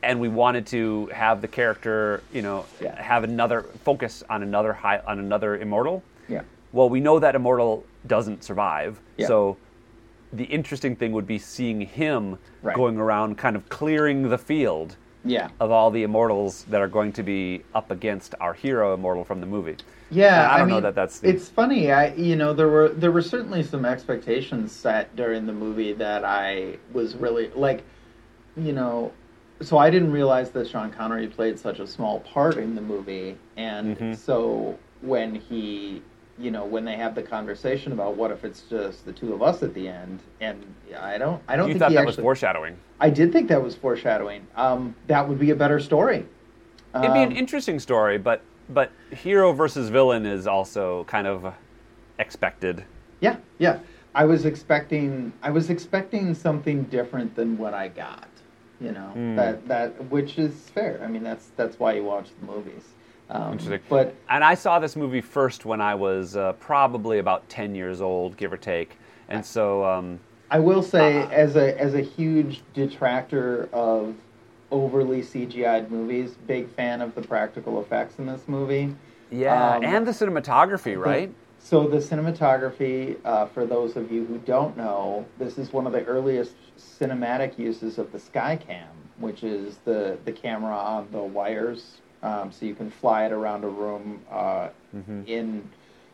[0.03, 3.01] and we wanted to have the character, you know, Yeah.
[3.01, 6.03] have another focus on another high on another immortal.
[6.29, 6.43] Yeah.
[6.73, 9.27] Well, we know that immortal doesn't survive, Yeah.
[9.27, 9.57] so
[10.33, 12.75] the interesting thing would be seeing him Right.
[12.75, 15.49] going around, kind of clearing the field Yeah.
[15.61, 19.41] of all the immortals that are going to be up against our hero immortal from
[19.41, 19.77] the movie.
[20.11, 21.93] Yeah, I don't know mean, that that's the- It's funny.
[21.93, 26.25] I you know there were there were certainly some expectations set during the movie that
[26.25, 27.83] I was really like,
[28.57, 29.13] you know,
[29.61, 33.37] so I didn't realize that Sean Connery played such a small part in the movie,
[33.57, 34.17] and Mhm.
[34.17, 36.03] so when he,
[36.39, 39.43] you know, when they have the conversation about what if it's just the two of
[39.43, 40.65] us at the end, and
[40.99, 42.07] I don't, I don't You think thought that actually.
[42.07, 42.77] was foreshadowing.
[43.01, 44.47] I did think that was foreshadowing.
[44.57, 46.25] Um, that would be a better story.
[46.95, 51.53] It'd be an Um, interesting story, but but hero versus villain is also kind of
[52.19, 52.85] expected.
[53.21, 53.79] Yeah, yeah.
[54.15, 58.29] I was expecting I was expecting something different than what I got.
[58.81, 59.37] You know Hmm.
[59.37, 61.01] that that which is fair.
[61.03, 62.85] I mean that's that's why you watch the movies.
[63.33, 63.81] Um, Interesting.
[63.89, 68.01] But And I saw this movie first when I was uh, probably about ten years
[68.01, 68.99] old, give or take.
[69.29, 74.15] And so, um, I will say, Uh, as a as a huge detractor of
[74.71, 78.95] overly CGI'd movies, big fan of the practical effects in this movie.
[79.31, 81.33] yeah, Um, and the cinematography, right?
[81.59, 85.93] So the cinematography, uh, for those of you who don't know, this is one of
[85.93, 91.99] the earliest cinematic uses of the Skycam, which is the the camera on the wires,
[92.23, 95.27] um, so you can fly it around a room uh, Mhm.
[95.27, 95.69] in,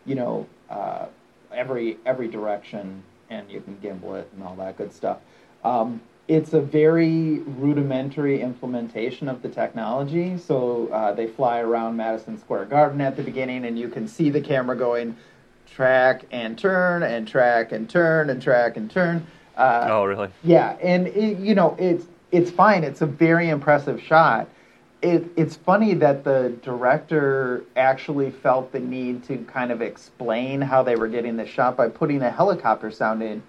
[0.07, 1.07] you know, uh,
[1.53, 5.19] every every direction, and you can gimbal it and all that good stuff.
[5.65, 10.37] Um, it's a very rudimentary implementation of the technology.
[10.37, 14.29] So uh, they fly around Madison Square Garden at the beginning, and you can see
[14.29, 15.17] the camera going
[15.67, 19.27] track and turn and track and turn and track and turn.
[19.57, 20.29] Uh, oh, really?
[20.45, 22.85] yeah, and it, you know it's it's fine.
[22.85, 24.49] It's a very impressive shot.
[25.01, 30.83] It, it's funny that the director actually felt the need to kind of explain how
[30.83, 33.41] they were getting the shot by putting a helicopter sound in,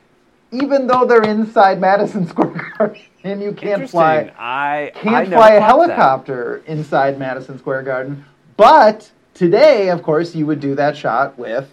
[0.52, 5.42] even though they're inside Madison Square Garden and you can't fly I I can't never
[5.42, 5.90] fly a caught that.
[5.98, 8.26] helicopter inside Madison Square Garden.
[8.56, 11.72] But today, of course, you would do that shot with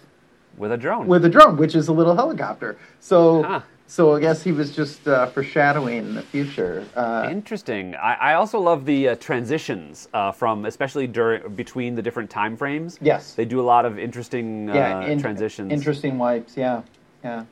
[0.57, 1.05] with a drone.
[1.05, 2.77] with a drone, which is a little helicopter.
[2.99, 3.61] So Huh.
[3.87, 6.85] So I guess he was just uh, foreshadowing the future.
[6.95, 7.95] Uh, Interesting.
[7.95, 12.57] I, I also love the uh, transitions uh, from, especially during between the different time
[12.57, 12.97] frames.
[13.01, 13.33] Yes.
[13.33, 15.71] they do a lot of interesting uh, yeah, in- transitions.
[15.71, 16.57] Interesting wipes.
[16.57, 16.81] Yeah,
[17.23, 17.45] yeah.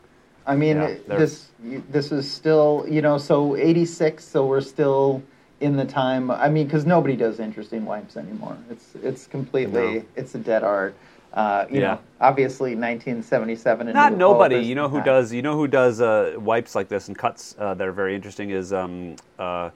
[0.46, 1.50] I mean, Yeah, this
[1.90, 4.24] this is still you know so eighty six.
[4.24, 5.24] So we're still
[5.60, 6.30] in the time.
[6.30, 8.58] I mean, because nobody does interesting wipes anymore.
[8.70, 10.06] It's it's completely No.
[10.16, 10.96] it's a dead art.
[11.36, 11.88] Uh, you Yeah.
[11.96, 13.92] know, obviously, nineteen seventy seven.
[13.92, 14.60] Not nobody.
[14.60, 15.34] You know who does.
[15.34, 18.52] You know who does uh, wipes like this and cuts uh, that are very interesting
[18.52, 19.70] is um, uh,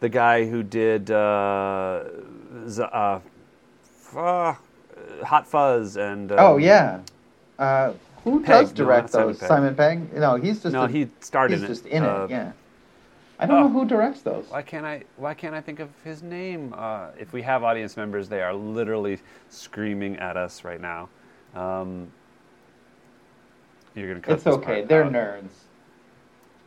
[0.00, 2.04] the guy who did uh,
[2.80, 3.20] uh,
[4.16, 4.54] uh,
[5.24, 6.32] Hot Fuzz and.
[6.32, 7.00] Um, Oh yeah.
[7.58, 7.92] Uh,
[8.24, 8.66] who Pegg.
[8.66, 9.38] does direct Simon those?
[9.40, 10.12] Simon Pegg?
[10.14, 10.72] No, he's just.
[10.72, 11.54] No, a- he started.
[11.54, 11.68] he's in it.
[11.68, 12.30] just in it.
[12.30, 12.52] Yeah.
[13.38, 13.62] I don't oh.
[13.62, 14.46] know who directs those.
[14.48, 15.04] Why can't I?
[15.16, 16.74] Why can't I think of his name?
[16.76, 21.08] Uh, if we have audience members, they are literally screaming at us right now.
[21.54, 22.08] Um,
[23.94, 24.84] you're gonna cut It's okay.
[24.84, 25.12] They're out.
[25.12, 25.50] nerds.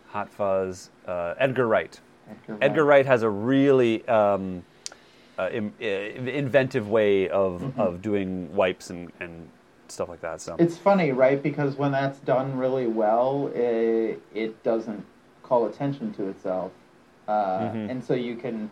[0.09, 0.89] Hot Fuzz.
[1.07, 1.99] Uh, Edgar Wright.
[2.29, 2.63] Edgar Wright.
[2.63, 4.63] Edgar Wright has a really um,
[5.39, 7.79] uh, im- uh, inventive way of, Mm-hmm.
[7.79, 9.47] of doing wipes and, and
[9.87, 10.41] stuff like that.
[10.41, 11.41] So It's funny, right?
[11.41, 15.05] Because when that's done really well, it, it doesn't
[15.51, 16.71] call attention to itself,
[17.27, 17.89] uh, Mhm.
[17.91, 18.71] and so you can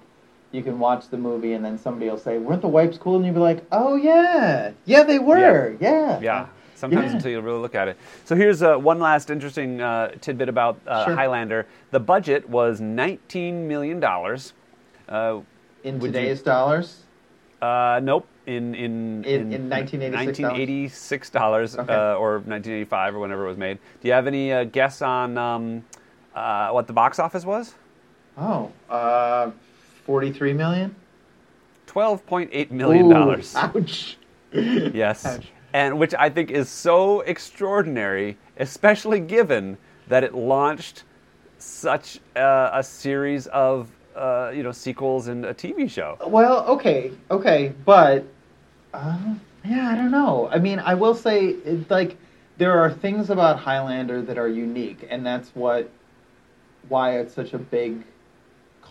[0.52, 3.26] you can watch the movie, and then somebody will say, "Weren't the wipes cool?" And
[3.26, 6.46] you'll be like, "Oh yeah, yeah, they were, yeah." yeah.
[6.74, 7.16] Sometimes Yeah.
[7.18, 7.98] until you really look at it.
[8.26, 11.16] So here's uh, one last interesting uh, tidbit about uh, Sure.
[11.16, 11.68] Highlander.
[11.92, 14.54] The budget was 19 million dollars.
[15.10, 15.42] Uh,
[15.84, 17.04] In Would you- today's dollars,
[17.62, 18.26] uh, nope.
[18.48, 20.58] In in In- in 1986 dollars?
[20.58, 21.94] 1986 dollars Okay.
[21.94, 23.78] uh, or 1985 or whenever it was made.
[24.02, 25.84] Do you have any uh, guess on um,
[26.36, 27.76] uh, what the box office was?
[28.38, 29.52] oh, uh,
[30.06, 30.96] forty-three million.
[31.88, 33.56] 12.8 million Ooh, dollars.
[33.56, 34.18] Ouch.
[34.54, 35.26] Yes.
[35.26, 35.48] Ouch.
[35.74, 41.04] And which I think is so extraordinary, especially given that it launched
[41.60, 46.18] such uh, a series of uh, you know sequels and a TV show.
[46.26, 48.24] Well, okay, okay, but
[48.94, 50.50] uh, yeah, I don't know.
[50.52, 52.18] I mean, I will say, it, like,
[52.58, 55.90] there are things about Highlander that are unique, and that's what
[56.88, 58.04] why it's such a big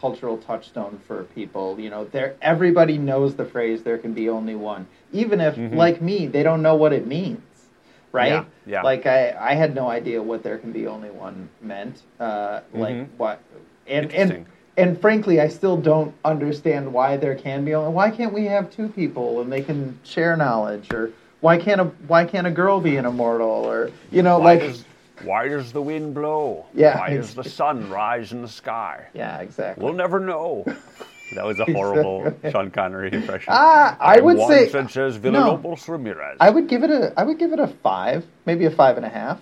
[0.00, 1.78] cultural touchstone for people.
[1.80, 5.74] You know, there everybody knows the phrase "there can be only one," even if, Mhm.
[5.74, 7.40] like me, they don't know what it means.
[8.12, 8.28] Right?
[8.28, 8.82] Yeah, yeah.
[8.82, 12.02] Like I, I had no idea what "there can be only one" meant.
[12.20, 13.06] Uh, Like Mhm.
[13.16, 13.40] what?
[13.86, 14.46] And and
[14.76, 17.92] and frankly, I still don't understand why there can be only.
[17.92, 21.84] Why can't we have two people and they can share knowledge, or why can't a
[22.06, 24.84] why can't a girl be an immortal, or you know, Why like does,
[25.24, 26.66] why does the wind blow?
[26.74, 29.06] Yeah, Why does the sun rise in the sky?
[29.14, 29.84] yeah, exactly.
[29.84, 30.64] We'll never know.
[31.34, 33.52] That was a horrible Sean Connery impression.
[33.52, 35.58] Ah, I I'm would say- Sanchez no.
[35.86, 36.38] Ramirez.
[36.40, 39.04] I would give it a I would give it a five, maybe a five and
[39.04, 39.38] a half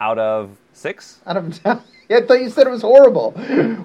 [0.00, 1.18] Out of six?
[1.26, 1.80] out of ten.
[2.08, 3.32] I thought you said it was horrible.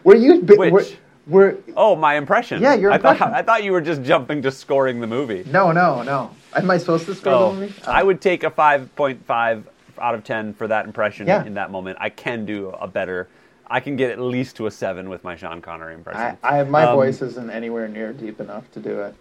[0.03, 0.41] Were you?
[0.41, 0.95] Were, Which?
[1.25, 2.61] were Oh, my impression.
[2.61, 3.33] Yeah, your I thought, impression.
[3.33, 5.43] I thought you were just jumping to scoring the movie.
[5.47, 6.29] no, no, no.
[6.55, 7.81] Am I supposed to score Oh, the movie?
[7.87, 9.63] I would take a 5.5
[9.99, 11.43] out of 10 for that impression Yeah.
[11.43, 11.97] in that moment.
[12.01, 13.27] I can do a better.
[13.67, 16.37] I can get at least to a 7 with my Sean Connery I, impression.
[16.43, 19.15] I have my Um, voice isn't anywhere near deep enough to do it,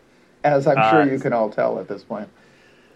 [0.44, 2.28] as I'm Uh, sure you can all tell at this point.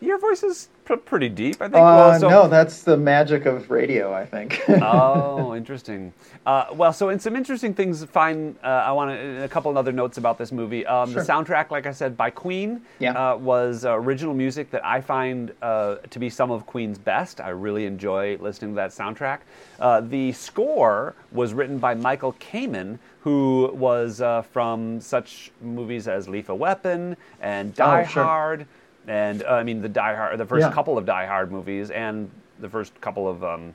[0.00, 1.76] Your voice is pr- pretty deep, I think.
[1.76, 4.62] Uh, well, so, no, that's the magic of radio, I think.
[4.68, 6.12] oh, interesting.
[6.44, 10.18] Uh, well, so in some interesting things, find uh, I want a couple other notes
[10.18, 10.84] about this movie.
[10.86, 11.22] Um, Sure.
[11.22, 13.12] The soundtrack, like I said, by Queen, Yeah.
[13.32, 17.40] uh, was uh, original music that I find uh, to be some of Queen's best.
[17.40, 19.38] I really enjoy listening to that soundtrack.
[19.80, 26.28] Uh, the score was written by Michael Kamen, who was uh, from such movies as
[26.28, 28.22] Lethal Weapon and Die Oh, sure.
[28.24, 28.66] Hard,
[29.06, 30.72] and uh, I mean the Die Hard, the first Yeah.
[30.72, 33.42] couple of Die Hard movies, and the first couple of.
[33.44, 33.74] Um,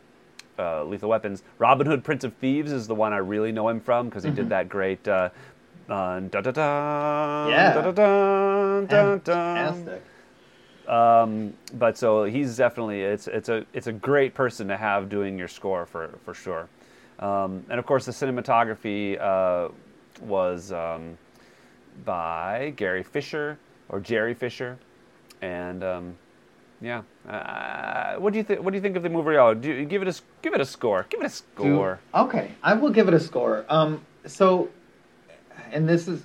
[0.59, 1.41] uh, Lethal Weapons.
[1.57, 4.29] Robin Hood, Prince of Thieves is the one I really know him from because he
[4.29, 5.07] did that great.
[5.07, 5.29] Uh,
[5.89, 7.47] uh, da da da.
[7.49, 7.73] Yeah.
[7.73, 8.81] Da da da.
[8.85, 9.97] Da da.
[10.87, 15.37] Um, but so he's definitely it's it's a it's a great person to have doing
[15.37, 16.67] your score for for sure.
[17.19, 19.69] Um, and of course, the cinematography uh,
[20.21, 21.17] was um,
[22.03, 23.57] by Gary Fisher
[23.89, 24.77] or Gerry Fisher,
[25.41, 26.17] and um,
[26.81, 27.01] yeah.
[27.27, 28.61] Uh, what do you think?
[28.63, 29.37] What do you think of the movie?
[29.37, 31.05] Oh, do you give it a give it a score?
[31.09, 31.99] Give it a score.
[32.15, 33.65] Okay, I will give it a score.
[33.69, 34.69] Um, so,
[35.71, 36.23] and this is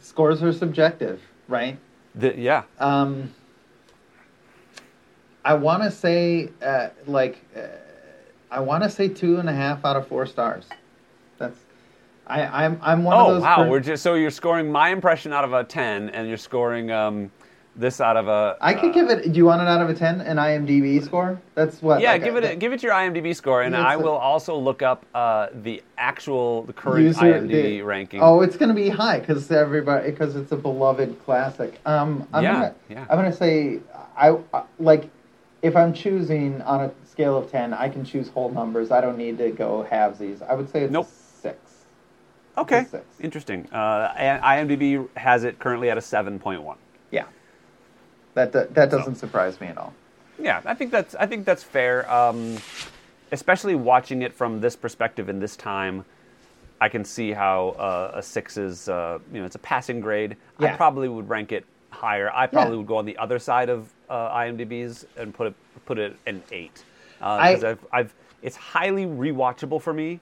[0.00, 1.78] scores are subjective, right?
[2.14, 2.62] The, yeah.
[2.78, 3.34] Um,
[5.44, 7.60] I want to say, uh, like, uh,
[8.50, 10.66] I want to say two and a half out of four stars.
[11.38, 11.58] That's,
[12.26, 13.56] I, I'm, I'm one of Oh wow!
[13.56, 16.90] per- We're just so you're scoring my impression out of a ten, and you're scoring
[16.90, 17.30] um,
[17.78, 18.56] this out of a.
[18.60, 19.32] I could uh, give it.
[19.32, 20.20] Do you want it out of a ten?
[20.20, 21.40] An IMDb score?
[21.54, 22.00] That's what.
[22.00, 23.98] Yeah, like, give uh, it a, give it your IMDb score, and I I a-
[23.98, 28.20] will also look up uh, the actual the current user- IMDb the- ranking.
[28.22, 31.78] Oh, it's going to be high because everybody because it's a beloved classic.
[31.86, 33.00] Um, I'm Yeah, gonna, yeah.
[33.08, 33.78] I'm gonna say
[34.16, 35.08] I, I like
[35.62, 38.90] if I'm choosing on a scale of ten, I can choose whole numbers.
[38.90, 40.42] I don't need to go halvesies.
[40.48, 41.08] I would say it's Nope.
[41.08, 41.58] six.
[42.56, 43.04] okay, six.
[43.20, 43.68] interesting.
[43.72, 46.76] Uh, IMDb has it currently at a seven point one.
[48.38, 49.94] Yeah, that that, that doesn't surprise me at all.
[50.38, 52.10] Yeah, I think that's I think that's fair.
[52.12, 52.56] Um,
[53.32, 56.04] especially watching it from this perspective in this time,
[56.80, 60.36] I can see how uh, a six is uh, you know it's a passing grade.
[60.58, 62.30] I probably would rank it higher.
[62.32, 62.78] I probably Yeah.
[62.78, 65.54] would go on the other side of uh, IMDb's and put it
[65.86, 66.84] put it an eight
[67.18, 70.20] because I've, I've it's highly rewatchable for me,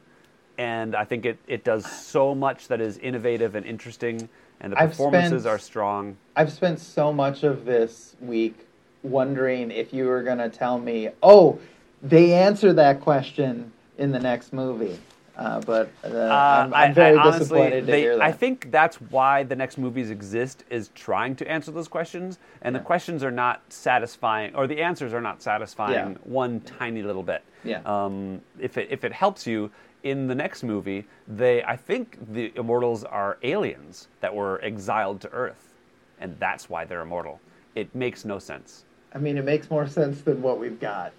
[0.57, 4.29] and I think it it does so much that is innovative and interesting,
[4.61, 6.17] and the I've performances spent- are strong.
[6.35, 8.67] I've spent so much of this week
[9.03, 11.59] wondering if you were going to tell me, oh,
[12.03, 14.99] they answer that question in the next movie.
[15.37, 18.23] Uh, but uh, I'm, I'm very I honestly, disappointed to they- hear that.
[18.25, 22.75] I think that's why the next movies exist is trying to answer those questions, and
[22.75, 26.19] the questions are not satisfying, or the answers are not satisfying Yeah.
[26.25, 27.43] one tiny little bit.
[27.65, 27.81] Yeah.
[27.85, 29.71] Um, if it if it helps you
[30.03, 35.31] in the next movie, they I think the immortals are aliens that were exiled to
[35.31, 35.75] Earth,
[36.21, 37.41] and that's why they're immortal.
[37.75, 38.85] It makes no sense.
[39.13, 41.13] I mean, it makes more sense than what we've got.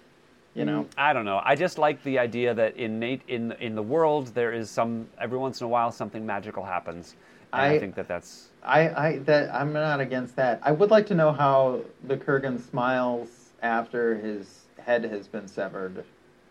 [0.54, 1.40] You know, mm, I don't know.
[1.44, 5.38] I just like the idea that in in in the world there is some every
[5.38, 7.14] once in a while something magical happens.
[7.52, 10.60] And I, I- think that that's I, I that I'm not against that.
[10.62, 13.28] I would like to know how the Kurgan smiles
[13.62, 16.04] after his head has been severed.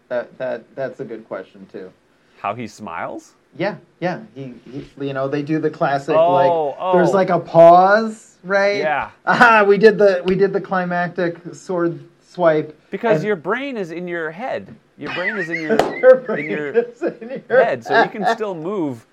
[0.09, 1.91] That that that's a good question too.
[2.39, 3.33] How he smiles.
[3.57, 4.21] Yeah, yeah.
[4.35, 6.93] He, he you know, they do the classic Oh, like oh.
[6.93, 8.77] there's like a pause, right?
[8.77, 9.11] Yeah.
[9.25, 13.91] Ah, we did the we did the climactic sword swipe Because and- your brain is
[13.91, 14.75] in your head.
[14.99, 18.09] Your brain is in your, Your brain in your is in your head, so you
[18.09, 19.05] can still move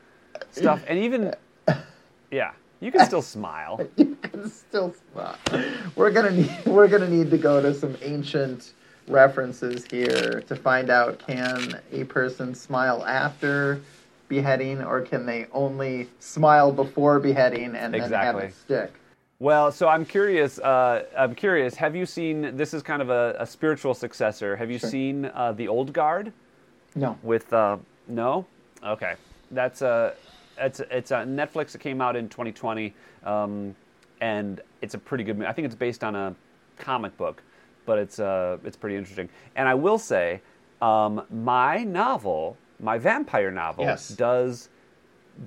[0.50, 1.34] stuff, and even
[2.30, 3.86] yeah, you can still smile.
[3.96, 5.36] you can still smile.
[5.94, 8.72] We're gonna need we're gonna need to go to some ancient
[9.08, 13.80] references here to find out can a person smile after
[14.28, 18.44] beheading or can they only smile before beheading and then have Exactly.
[18.46, 18.92] it stick?
[19.40, 20.58] Well, so I'm curious.
[20.58, 21.74] Uh, I'm curious.
[21.74, 22.56] Have you seen?
[22.56, 24.56] This is kind of a, a spiritual successor.
[24.56, 24.88] Have you Sure.
[24.90, 26.32] seen uh, the Old Guard?
[26.96, 27.18] No.
[27.24, 28.46] with uh, no
[28.84, 29.14] okay
[29.50, 30.14] that's a
[30.58, 33.74] it's it's a netflix that came out in 2020 um,
[34.20, 36.32] and it's a pretty good movie i think it's based on a
[36.78, 37.42] comic book
[37.86, 40.40] but it's uh it's pretty interesting and i will say
[40.82, 44.08] um, my novel my vampire novel Yes.
[44.08, 44.68] does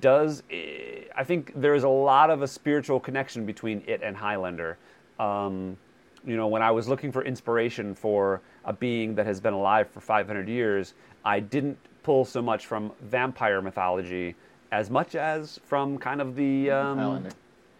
[0.00, 4.16] does eh, I think there is a lot of a spiritual connection between it and
[4.16, 4.76] Highlander.
[5.18, 5.76] Um,
[6.24, 9.88] you know, when I was looking for inspiration for a being that has been alive
[9.88, 14.34] for 500 years, I didn't pull so much from vampire mythology
[14.72, 16.98] as much as from kind of the um,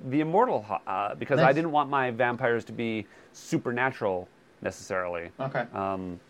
[0.08, 4.28] the immortal, uh, because I didn't want my vampires to be supernatural
[4.62, 5.30] necessarily.
[5.40, 5.64] Okay.
[5.72, 6.20] Um,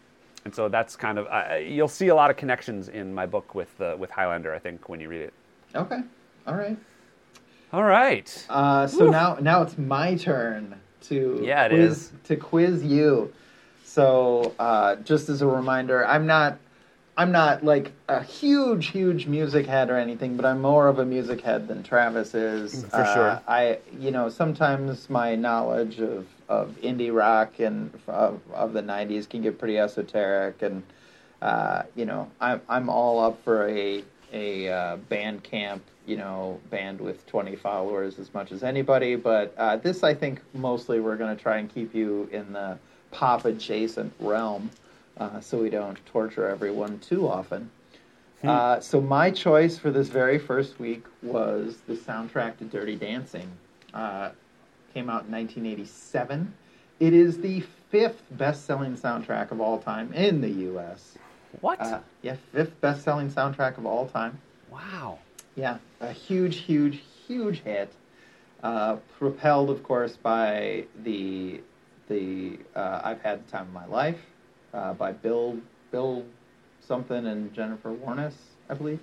[0.44, 3.54] and so that's kind of uh, you'll see a lot of connections in my book
[3.54, 4.54] with uh, with Highlander.
[4.54, 5.32] I think when you read it.
[5.74, 6.00] Okay.
[6.46, 6.76] All right.
[7.72, 8.46] All right.
[8.48, 12.12] Uh, so now now it's my turn to Yeah, it quiz, is.
[12.24, 13.32] to quiz you.
[13.84, 16.58] So uh, just as a reminder, I'm not
[17.16, 21.04] I'm not like a huge huge music head or anything, but I'm more of a
[21.04, 22.84] music head than Travis is.
[22.84, 23.42] For Uh, sure.
[23.48, 29.28] I you know sometimes my knowledge of of indie rock and of, of the '90s
[29.28, 30.82] can get pretty esoteric and.
[31.40, 36.60] Uh, you know, I'm I'm all up for a a uh, band camp, you know,
[36.70, 39.16] band with 20 followers as much as anybody.
[39.16, 42.78] But uh, this, I think, mostly we're going to try and keep you in the
[43.10, 44.70] pop adjacent realm,
[45.18, 47.70] uh, so we don't torture everyone too often.
[48.44, 53.50] Uh, so my choice for this very first week was the soundtrack to Dirty Dancing.
[54.94, 56.52] Came out in 1987.
[57.00, 61.16] It is the fifth best-selling soundtrack of all time in the U.S.
[61.60, 61.80] What?
[61.80, 64.38] Uh, yeah, fifth best-selling soundtrack of all time.
[64.70, 65.18] wow.
[65.56, 67.92] Yeah, a huge, huge, huge hit.
[68.62, 71.60] Uh, propelled, of course, by the
[72.08, 74.20] the uh, "I've Had the Time of My Life"
[74.72, 75.58] uh, by Bill
[75.90, 76.24] Bill
[76.80, 78.34] something and Jennifer Warnes,
[78.70, 79.00] I believe.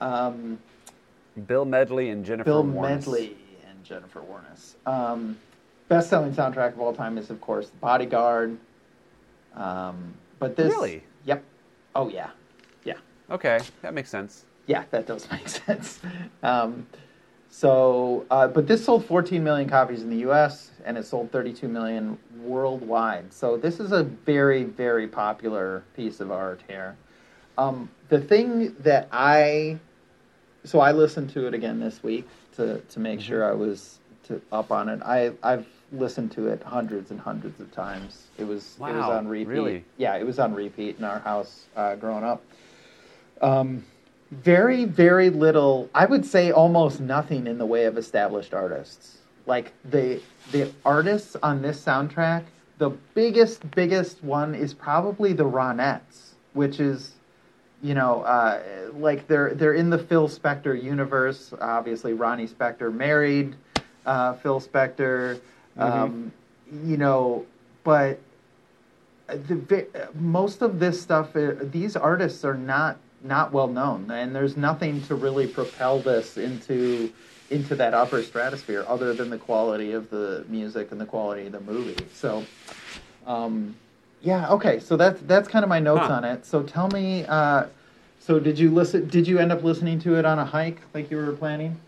[0.00, 0.58] Um,
[1.46, 2.82] Bill Medley and Jennifer Bill Warnes.
[2.82, 3.36] Medley
[3.88, 4.74] Jennifer Warnes.
[4.86, 5.38] Um,
[5.88, 8.58] best-selling soundtrack of all time is, of course, The Bodyguard.
[9.54, 11.02] Um, but this, Really?
[11.24, 11.42] Yep.
[11.94, 12.30] Oh yeah,
[12.84, 12.98] yeah.
[13.30, 14.44] Okay, that makes sense.
[14.66, 16.00] Yeah, that does make sense.
[16.42, 16.86] Um,
[17.50, 20.70] So, uh, but this sold 14 million copies in the U.S.
[20.84, 23.32] and it sold 32 million worldwide.
[23.32, 26.94] So this is a very, very popular piece of art here.
[27.56, 29.78] Um, the thing that I,
[30.62, 32.28] so I listened to it again this week
[32.58, 35.00] to to make sure I was to, up on it.
[35.02, 38.26] I I've listened to it hundreds and hundreds of times.
[38.36, 39.48] It was it was on repeat.
[39.48, 39.84] really?
[39.96, 42.44] Yeah, it was on repeat in our house uh, growing up.
[43.40, 43.84] Um,
[44.30, 45.88] very very little.
[45.94, 49.18] I would say almost nothing in the way of established artists.
[49.46, 50.20] Like the
[50.52, 52.44] the artists on this soundtrack,
[52.78, 57.12] the biggest biggest one is probably the Ronettes, which is
[57.82, 58.60] you know, uh,
[58.94, 61.52] like they're they're in the Phil Spector universe.
[61.60, 63.54] Obviously, Ronnie Spector married
[64.06, 65.40] uh, Phil Spector.
[65.76, 66.32] Um,
[66.70, 67.46] You know,
[67.82, 68.18] but
[69.26, 74.56] the most of this stuff, uh, these artists are not not well known, and there's
[74.56, 77.10] nothing to really propel this into
[77.50, 81.52] into that upper stratosphere other than the quality of the music and the quality of
[81.52, 82.04] the movie.
[82.12, 82.44] So.
[83.26, 83.76] Um,
[84.22, 84.48] yeah.
[84.50, 84.80] Okay.
[84.80, 86.14] So that's that's kind of my notes Huh.
[86.14, 86.44] on it.
[86.46, 87.24] So tell me.
[87.26, 87.66] Uh,
[88.20, 89.08] so did you listen?
[89.08, 91.80] Did you end up listening to it on a hike like you were planning?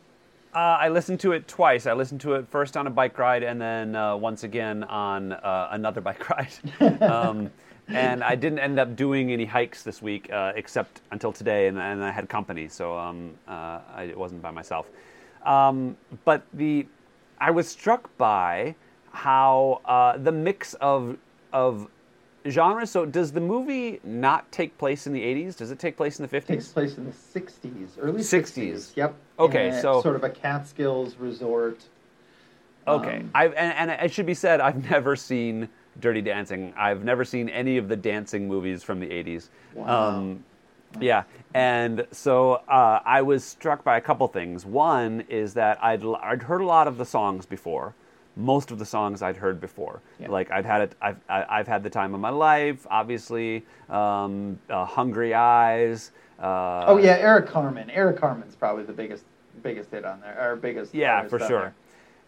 [0.54, 1.86] Uh, I listened to it twice.
[1.86, 5.32] I listened to it first on a bike ride, and then uh, once again on
[5.32, 7.02] uh, another bike ride.
[7.02, 7.50] um,
[7.88, 11.78] and I didn't end up doing any hikes this week, uh, except until today, and,
[11.78, 14.86] and I had company, so um, uh, I, it wasn't by myself.
[15.44, 16.86] Um, but the,
[17.40, 18.74] I was struck by
[19.12, 21.16] how uh, the mix of
[21.52, 21.88] of
[22.48, 22.90] genres.
[22.90, 25.56] So, does the movie not take place in the '80s?
[25.56, 26.46] Does it take place in the '50s?
[26.46, 28.96] Takes place in the '60s, early 60s.
[28.96, 29.14] Yep.
[29.38, 31.84] Okay, so- sort of a Catskills resort.
[32.88, 35.68] Okay, Um, I and, and it should be said, I've never seen
[36.00, 36.72] Dirty Dancing.
[36.76, 39.48] I've never seen any of the dancing movies from the '80s.
[39.74, 40.36] Wow.
[41.00, 41.24] yeah,
[41.54, 44.64] and so uh, I was struck by a couple things.
[44.64, 47.94] One is that I'd I'd heard a lot of the songs before.
[48.36, 50.00] Most of the songs I'd heard before.
[50.18, 50.28] Yeah.
[50.30, 50.94] Like I've had it.
[51.02, 52.86] I've I- I've had the time of my life.
[52.90, 56.12] Obviously, um, uh, Hungry Eyes.
[56.38, 57.90] Uh, oh yeah, Eric Carmen.
[57.90, 59.24] Eric Carmen's probably the biggest
[59.62, 60.94] biggest hit on there, or biggest.
[60.94, 61.74] Yeah, for sure.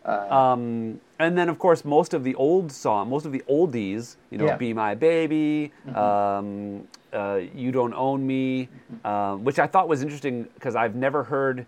[0.04, 4.16] Uh, Um, and then, of course, most of the old song, most of the oldies,
[4.30, 4.56] you know, Yeah.
[4.56, 8.68] "Be My Baby," um, uh, "You Don't Own Me,"
[9.04, 11.64] um, which I thought was interesting because I've never heard.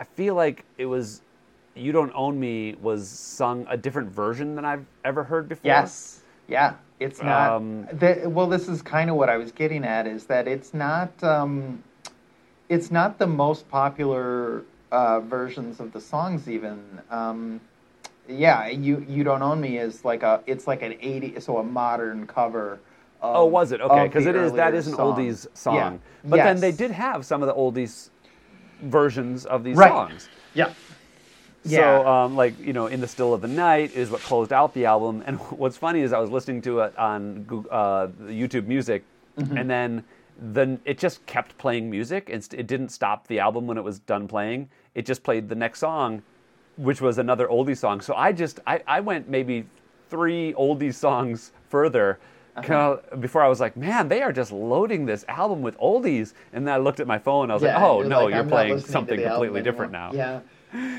[0.00, 1.22] I feel like it was
[1.74, 5.62] "You Don't Own Me" was sung a different version than I've ever heard before.
[5.68, 6.20] Yes.
[6.48, 6.74] Yeah.
[7.00, 7.50] It's not.
[7.50, 10.06] Um, the, well, this is kind of what I was getting at.
[10.06, 11.10] Is that it's not.
[11.24, 11.82] Um,
[12.68, 14.62] it's not the most popular
[14.92, 16.48] uh, versions of the songs.
[16.48, 16.80] Even.
[17.10, 17.60] Um,
[18.28, 20.42] yeah, you you don't own me is like a.
[20.46, 21.40] It's like an eighty.
[21.40, 22.78] So a modern cover.
[23.20, 24.08] Of, Oh, was it okay?
[24.08, 25.16] Because it is that earlier an song.
[25.16, 25.92] oldies song, Yeah.
[26.24, 28.10] but then they did have some of the oldies
[28.82, 29.90] versions of these Right.
[29.90, 30.28] songs.
[30.54, 30.72] Yeah.
[31.64, 34.74] So, um, like you know, in the still of the night is what closed out
[34.74, 35.22] the album.
[35.26, 39.04] And what's funny is I was listening to it on Goog- uh, YouTube Music,
[39.38, 39.56] Mm-hmm.
[39.56, 40.04] and then
[40.38, 43.98] then it just kept playing music, and it didn't stop the album when it was
[44.00, 44.68] done playing.
[44.94, 46.22] It just played the next song,
[46.76, 48.00] which was another oldie song.
[48.02, 49.64] So I just I, I went maybe
[50.10, 52.18] three oldie songs further.
[52.54, 52.96] Uh-huh.
[53.00, 56.34] kinda before I was like, man, they are just loading this album with oldies.
[56.52, 57.50] And then I looked at my phone.
[57.50, 60.10] I was Yeah, like, oh no, like, you're playing something completely different now.
[60.12, 60.40] Yeah.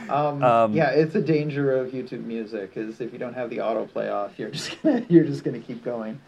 [0.10, 3.58] Um, Um, yeah, it's a danger of YouTube Music is if you don't have the
[3.58, 6.20] autoplay off, you're just gonna you're just gonna keep going.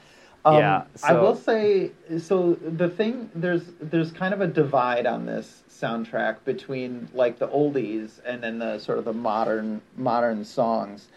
[0.43, 2.53] Um, Yeah, I will say so.
[2.53, 8.19] The thing there's there's kind of a divide on this soundtrack between like the oldies
[8.25, 11.07] and then the sort of the modern modern songs,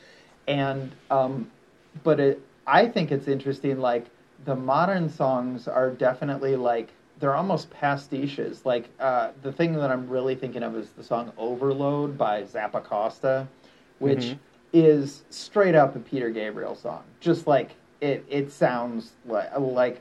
[0.47, 1.51] and um,
[2.05, 3.81] but it I think it's interesting.
[3.81, 4.07] Like
[4.45, 6.89] the modern songs are definitely like
[7.19, 8.65] they're almost pastiches.
[8.65, 13.47] Like uh, the thing that I'm really thinking of is the song "Overload" by Zappacosta,
[13.99, 14.39] which Mhm.
[14.73, 17.03] is straight up a Peter Gabriel song.
[17.21, 20.01] Just like it, it sounds like like.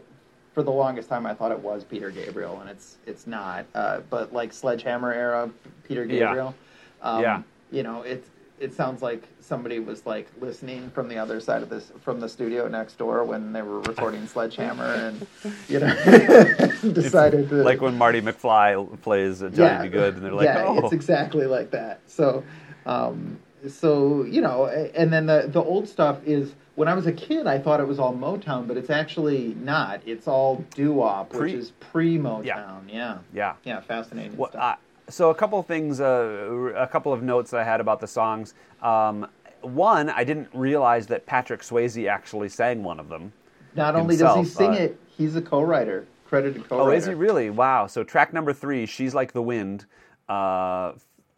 [0.54, 3.68] For the longest time, I thought it was Peter Gabriel, and it's it's not.
[3.76, 5.52] Uh, but like Sledgehammer era
[5.84, 6.20] Peter Yeah.
[6.26, 6.56] Gabriel,
[7.04, 7.42] um, Yeah.
[7.70, 8.26] you know, it
[8.60, 12.28] it sounds like somebody was like listening from the other side of this from the
[12.28, 15.28] studio next door when they were recording Sledgehammer, and
[15.68, 15.88] you know,
[16.94, 19.94] decided to like when Marty McFly plays uh, Johnny B.
[19.94, 22.02] Goode, and they're like, yeah, "Oh, it's exactly like that.
[22.08, 22.44] So,
[22.86, 27.14] um, so you know, and then the the old stuff is when I was a
[27.14, 30.02] kid, I thought it was all Motown, but it's actually not.
[30.06, 32.84] It's all doo wop, which is pre Motown.
[32.88, 33.18] Yeah.
[33.34, 34.36] yeah." yeah, fascinating.
[34.38, 34.80] Well, stuff.
[35.10, 38.08] So a couple of things, uh, a couple of notes that I had about the
[38.08, 38.54] songs.
[38.82, 39.28] Um,
[39.62, 43.34] one, I didn't realize that Patrick Swayze actually sang one of them.
[43.76, 46.90] Not only does he sing uh, it, he's a co-writer, credited co-writer.
[46.90, 47.50] Oh, is he really?
[47.50, 47.88] Wow.
[47.88, 49.86] So track number three, "She's Like the Wind,"
[50.30, 50.94] uh,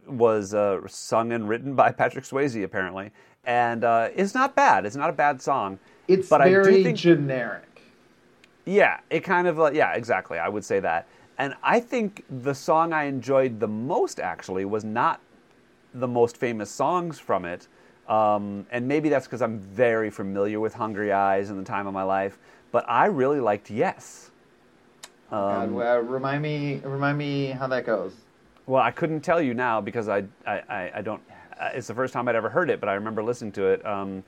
[0.07, 3.11] was uh, sung and written by Patrick Swayze apparently,
[3.45, 4.85] and uh, it's not bad.
[4.85, 5.79] It's not a bad song.
[6.07, 7.63] It's but I do very think- generic.
[8.65, 10.37] Yeah, it kind of uh, yeah, exactly.
[10.37, 11.07] I would say that.
[11.39, 15.21] And I think the song I enjoyed the most actually was not
[15.93, 17.67] the most famous songs from it.
[18.09, 21.93] Um, and maybe that's because I'm very familiar with Hungry Eyes and the time of
[21.93, 22.37] my life.
[22.71, 24.31] But I really liked Yes.
[25.31, 28.13] God, Um, well, remind me, remind me how that goes.
[28.65, 31.21] well, I couldn't tell you now because I, I, I, I don't.
[31.59, 33.85] uh, It's the first time I'd ever heard it, but I remember listening to it.
[33.85, 34.23] Um,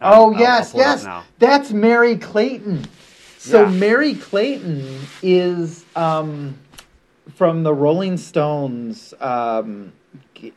[0.00, 1.06] Oh I'll- I'll yes, it yes,
[1.38, 2.86] that's Merry Clayton.
[3.38, 3.70] So Yeah.
[3.70, 6.56] Merry Clayton is um,
[7.34, 9.14] from the Rolling Stones.
[9.20, 9.92] Um,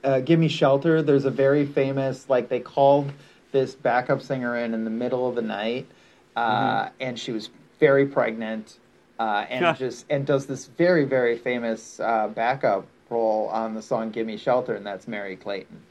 [0.04, 3.12] uh, "Give Me Shelter." There's a very famous, like they called
[3.52, 5.88] this backup singer in in the middle of the night,
[6.36, 6.42] uh,
[6.86, 6.94] Mm-hmm.
[7.00, 7.50] and she was
[7.80, 8.78] very pregnant,
[9.20, 14.12] uh, and just and does this very very famous uh, backup role on the song
[14.12, 15.82] "Give Me Shelter," and that's Merry Clayton.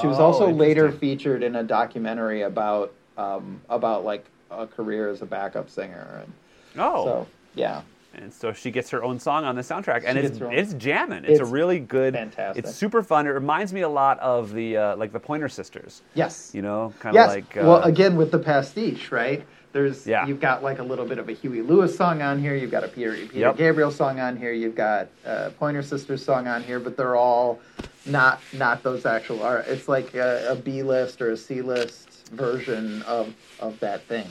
[0.00, 4.24] She was Oh, also later featured in a documentary about um, about like
[4.60, 6.32] a career as a backup singer, and
[6.76, 7.82] Oh, so yeah,
[8.14, 11.24] And so she gets her own song on the soundtrack, and She it's it's jamming.
[11.24, 12.14] It's, a really good.
[12.14, 12.64] fantastic.
[12.64, 13.26] It's super fun.
[13.26, 16.02] It reminds me a lot of the uh, like the Pointer Sisters.
[16.14, 17.28] yes, You know, kind of yes.
[17.28, 17.56] like.
[17.56, 19.44] Uh, well, again with the pastiche, right?
[19.72, 20.26] There's Yeah.
[20.26, 22.54] you've got like a little bit of a Huey Lewis song on here.
[22.54, 23.56] You've got a Peter, Peter Yep.
[23.56, 24.52] Gabriel song on here.
[24.52, 27.58] You've got a Pointer Sisters song on here, but they're all
[28.06, 29.66] not not those actual art.
[29.68, 34.28] It's like a, a B list or a C list version of of that thing.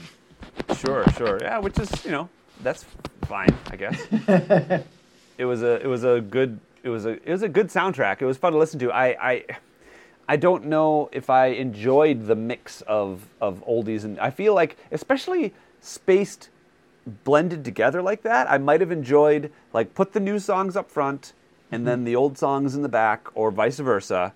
[0.77, 1.39] Sure, sure.
[1.41, 2.29] Yeah, which is you know
[2.61, 2.85] that's
[3.25, 4.07] fine, I guess.
[5.37, 8.21] it was a it was a good it was a it was a good soundtrack.
[8.21, 8.91] It was fun to listen to.
[8.91, 9.45] I I
[10.27, 14.77] I don't know if I enjoyed the mix of of oldies and I feel like
[14.91, 16.49] especially spaced
[17.23, 21.33] blended together like that, I might have enjoyed like put the new songs up front
[21.73, 24.33] and then the old songs in the back or vice versa.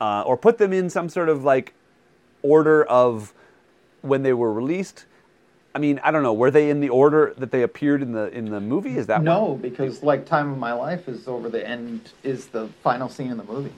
[0.00, 1.74] Uh, or put them in some sort of like
[2.42, 3.32] order of
[4.00, 5.06] when they were released.
[5.74, 6.32] I mean, I don't know.
[6.32, 8.96] Were they in the order that they appeared in the in the movie?
[8.98, 12.68] Is that No, because like "Time of My Life" is over the end is the
[12.82, 13.72] final scene in the movie.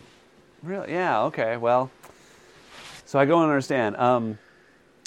[0.63, 0.93] Really?
[0.93, 1.25] Yeah.
[1.25, 1.57] Okay.
[1.59, 1.91] Well,
[3.05, 3.97] so I don't understand.
[3.97, 4.39] Um,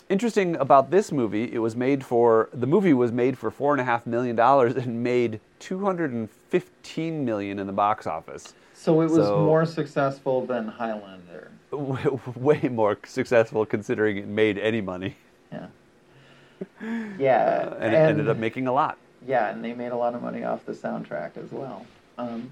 [0.07, 3.81] interesting about this movie, it was made for the movie was made for four and
[3.81, 8.53] a half million dollars and made two hundred and fifteen million in the box office.
[8.73, 11.49] So it was So- more successful than Highlander.
[12.35, 15.15] Way more successful considering it made any money,
[15.51, 15.67] Yeah.
[17.19, 18.97] Yeah, and, it ended up making a lot.
[19.27, 21.85] yeah, and they made a lot of money off the soundtrack as well.
[22.17, 22.51] Um,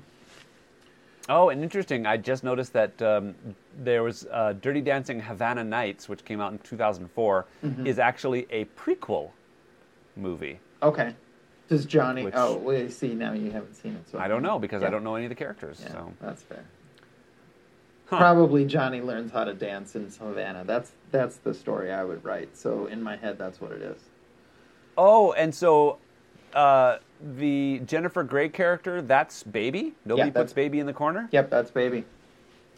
[1.27, 2.05] Oh, and interesting.
[2.05, 3.33] I just noticed that um,
[3.79, 7.87] there was uh, Dirty Dancing Havana Nights, which came out in 2004, Mm-hmm.
[7.87, 9.31] is actually a prequel
[10.15, 10.59] movie.
[10.83, 11.13] okay.
[11.67, 12.23] Does Johnny?
[12.23, 12.91] Which- oh, wait.
[12.91, 14.09] See, now you haven't seen it.
[14.09, 15.79] So I don't know because I don't know any of the characters.
[15.81, 16.63] Yeah, So that's fair.
[18.07, 18.17] Huh.
[18.17, 20.63] Probably Johnny learns how to dance in Savannah.
[20.63, 22.55] That's that's the story I would write.
[22.55, 23.97] So in my head, that's what it is.
[24.95, 25.97] Oh, and so
[26.53, 26.97] uh,
[27.37, 29.93] the Jennifer Grey character, that's Baby.
[30.05, 31.27] Nobody Yeah, puts Baby in the corner.
[31.31, 32.05] Yep, that's baby.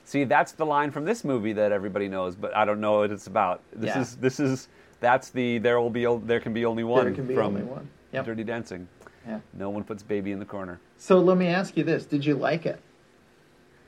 [0.05, 3.11] See, that's the line from this movie that everybody knows, but I don't know what
[3.11, 3.61] it's about.
[3.73, 4.01] This Yeah.
[4.01, 4.69] is this is
[5.01, 7.63] that's the there will be there can be only one there can be from only
[7.63, 7.89] one.
[8.13, 8.25] Yep.
[8.25, 8.87] Dirty Dancing.
[9.27, 9.39] Yeah.
[9.53, 10.79] No one puts Baby in the corner.
[10.97, 12.79] So let me ask you this: Did you like it?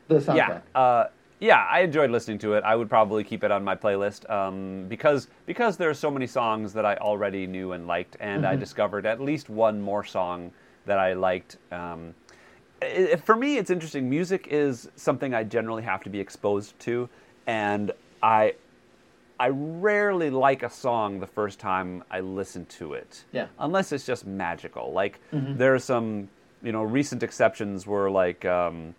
[0.08, 0.36] The soundtrack.
[0.76, 1.08] Yeah, uh,
[1.40, 2.64] yeah, I enjoyed listening to it.
[2.66, 6.28] I would probably keep it on my playlist um, because because there are so many
[6.28, 8.52] songs that I already knew and liked, and Mm-hmm.
[8.54, 10.52] I discovered at least one more song
[10.86, 11.58] that I liked.
[11.72, 12.14] Um,
[12.82, 14.10] i- i- for me, it's interesting.
[14.10, 17.08] Music is something I generally have to be exposed to,
[17.48, 17.92] and
[18.22, 18.56] I
[19.40, 23.24] I rarely like a song the first time I listen to it.
[23.32, 23.48] Yeah.
[23.60, 24.92] Unless it's just magical.
[24.92, 25.58] Like Mm-hmm.
[25.58, 26.28] there are some,
[26.62, 28.94] you know, recent exceptions were like um,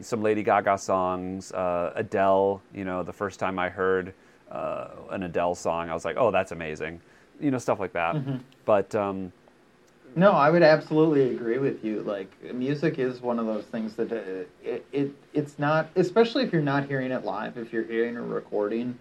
[0.00, 2.62] some Lady Gaga songs, uh, Adele.
[2.72, 4.14] You know, the first time I heard
[4.50, 7.00] uh, an Adele song, I was like, oh, that's amazing.
[7.40, 8.14] You know, stuff like that.
[8.14, 8.36] Mm-hmm.
[8.64, 9.32] But um,
[10.14, 12.02] No, I would absolutely agree with you.
[12.02, 16.52] Like music is one of those things that uh, it, it it's not, especially if
[16.52, 17.58] you're not hearing it live.
[17.58, 18.96] If you're hearing a recording,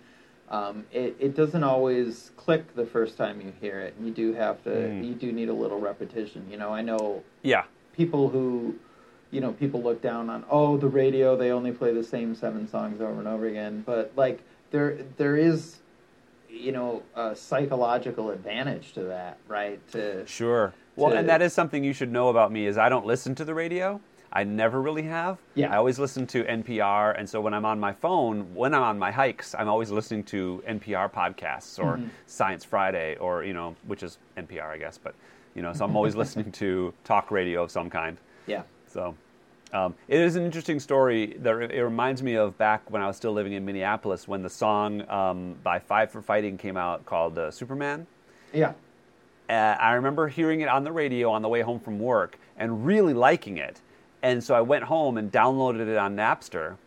[0.52, 3.96] um, it it doesn't always click the first time you hear it.
[3.98, 5.08] And you do have to, Mm.
[5.08, 6.46] you do need a little repetition.
[6.52, 7.64] You know, I know yeah,
[7.96, 8.76] people who,
[9.32, 12.68] you know, people look down on oh the radio they only play the same seven
[12.68, 13.82] songs over and over again.
[13.86, 14.42] But like
[14.72, 15.78] there there is,
[16.50, 19.80] you know, a psychological advantage to that, right?
[19.94, 20.74] To Sure.
[20.98, 23.36] Well, to- and that is something you should know about me is I don't listen
[23.36, 24.02] to the radio.
[24.34, 25.38] I never really have.
[25.56, 25.74] Yeah.
[25.74, 28.98] I always listen to NPR, and so when I'm on my phone, when I'm on
[28.98, 32.08] my hikes, I'm always listening to NPR podcasts or Mm-hmm.
[32.28, 34.98] Science Friday, or you know, which is NPR, I guess.
[34.98, 35.16] But
[35.56, 38.18] you know, so I'm always listening to talk radio of some kind.
[38.48, 38.64] yeah.
[38.88, 39.16] So,
[39.74, 41.36] Um, it is an interesting story.
[41.40, 44.50] That it reminds me of back when I was still living in Minneapolis when the
[44.50, 48.08] song um, by Five for Fighting came out called uh, Superman.
[48.54, 48.74] Yeah.
[49.50, 52.86] Uh, I remember hearing it on the radio on the way home from work and
[52.86, 53.82] really liking it.
[54.24, 56.78] And so I went home and downloaded it on Napster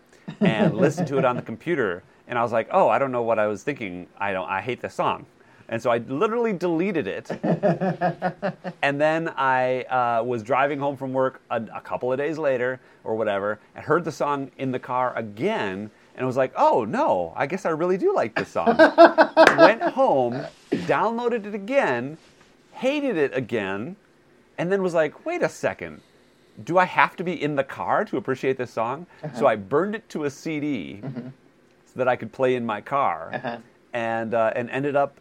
[0.41, 2.03] and listened to it on the computer.
[2.28, 4.07] And I was like, oh, I don't know what I was thinking.
[4.18, 4.49] I don't.
[4.49, 5.26] I hate this song.
[5.68, 7.30] And so I literally deleted it.
[8.82, 12.80] and then I uh, was driving home from work a, a couple of days later
[13.03, 17.32] or whatever, and heard the song in the car again, and was like, "Oh no,
[17.35, 18.76] I guess I really do like this song."
[19.59, 22.18] Went home, downloaded it again,
[22.72, 23.97] hated it again,
[24.59, 26.03] and then was like, "Wait a second,
[26.63, 29.95] do I have to be in the car to appreciate this song?" So I burned
[29.95, 33.59] it to a CD so that I could play in my car, Uh-huh.
[33.93, 35.19] and uh, and ended up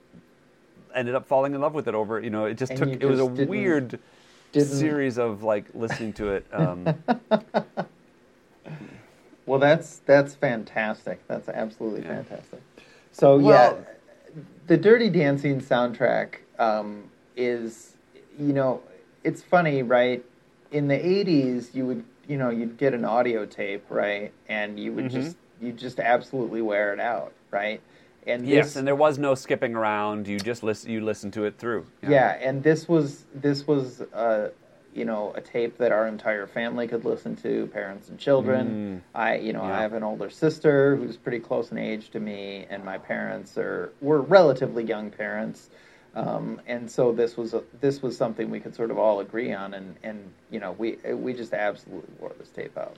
[0.94, 2.20] ended up falling in love with it over.
[2.20, 2.90] You know, it just And took.
[2.90, 4.00] you It was a didn't- weird
[4.52, 6.46] didn't- series of like listening to it.
[6.52, 6.86] Um,
[9.46, 11.20] Well, that's that's fantastic.
[11.28, 12.62] That's absolutely fantastic.
[13.12, 13.78] So Well-
[14.36, 17.98] yeah, the Dirty Dancing soundtrack um, is,
[18.40, 18.82] you know,
[19.24, 20.24] it's funny, right?
[20.74, 24.92] In the '80s, you would, you know, you'd get an audio tape, right, and you
[24.92, 25.12] would Mhm.
[25.12, 27.80] just, you just absolutely wear it out, right?
[28.26, 30.28] And yes, this, and there was no skipping around.
[30.28, 30.90] You just listen.
[30.90, 31.86] You listen to it through.
[32.02, 34.50] yeah, and this was this was uh,
[34.96, 39.04] you know a tape that our entire family could listen to, parents and children.
[39.14, 39.68] I you know Mm.
[39.68, 39.78] Yeah.
[39.78, 43.58] I have an older sister who's pretty close in age to me, and my parents
[43.60, 45.70] are were relatively young parents.
[46.16, 49.52] Um, and so this was a, this was something we could sort of all agree
[49.52, 52.98] on, and, and you know we we just absolutely wore this tape out.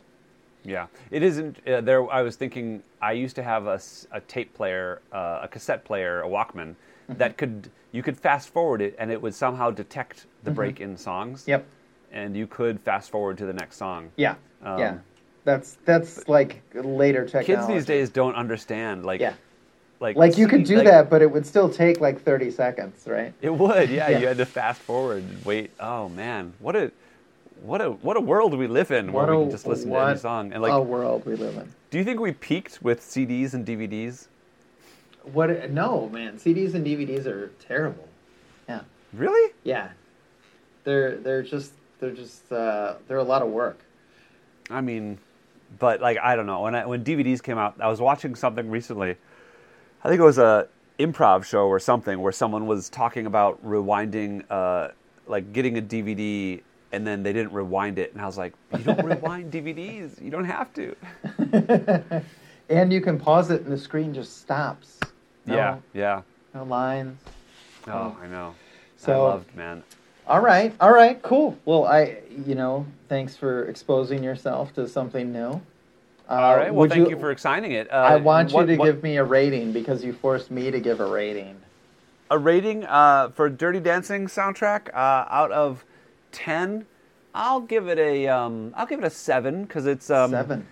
[0.63, 1.65] Yeah, it isn't.
[1.67, 2.83] Uh, there, I was thinking.
[3.01, 3.79] I used to have a,
[4.11, 6.75] a tape player, uh, a cassette player, a Walkman,
[7.07, 7.19] Mm-hmm.
[7.19, 10.97] that could you could fast forward it, and it would somehow detect the break in
[10.97, 11.41] songs.
[11.41, 11.51] Mm-hmm.
[11.51, 11.67] Yep.
[12.11, 14.09] And you could fast forward to the next song.
[14.15, 14.35] Yeah.
[14.63, 14.97] Um, yeah.
[15.43, 17.45] That's that's like later technology.
[17.53, 19.05] Kids these days don't understand.
[19.05, 19.33] Like, Yeah.
[20.05, 23.05] Like, Like you could do like, that, but it would still take like thirty seconds,
[23.07, 23.33] right?
[23.41, 23.89] It would.
[23.89, 24.19] Yeah, Yeah.
[24.19, 25.23] you had to fast forward.
[25.23, 25.71] and Wait.
[25.79, 26.91] Oh man, what a,
[27.63, 29.93] what a, what a world we live in What where we can just listen to
[29.93, 30.53] what any song.
[30.53, 31.67] And like, a world we live in.
[31.89, 34.27] do you think we peaked with CDs and DVDs?
[35.33, 35.71] What?
[35.71, 36.37] No, man.
[36.37, 38.07] CDs and DVDs are terrible.
[38.69, 38.81] Yeah,
[39.13, 39.53] Really?
[39.63, 39.89] yeah.
[40.83, 43.79] They're they're just they're just uh, they're a lot of work.
[44.69, 45.17] I mean,
[45.79, 46.61] but like I don't know.
[46.61, 49.15] When I, when DVDs came out, I was watching something recently.
[50.05, 50.67] I think it was a
[50.99, 54.89] improv show or something where someone was talking about rewinding, uh,
[55.25, 58.83] like getting a DVD and then they didn't rewind it, and I was like, you
[58.83, 60.21] don't rewind DVDs.
[60.23, 60.95] You don't have to.
[62.69, 64.99] and you can pause it, and the screen just stops.
[65.47, 66.21] No, Yeah, yeah.
[66.53, 67.19] No lines.
[67.87, 68.53] Oh, I know.
[68.97, 69.81] So- I loved man.
[70.27, 71.57] All right, all right, cool.
[71.65, 75.59] Well, I, you know, thanks for exposing yourself to something new.
[76.27, 76.73] Uh, All right.
[76.73, 77.91] Well, thank you, for exciting it.
[77.91, 80.71] Uh, I want what- you to what- give me a rating because you forced me
[80.71, 81.55] to give a rating.
[82.31, 85.85] a rating uh, for Dirty Dancing soundtrack uh, out of
[86.31, 86.85] ten.
[87.35, 90.65] I'll give it a um, I'll give it a seven because it's um, Seven.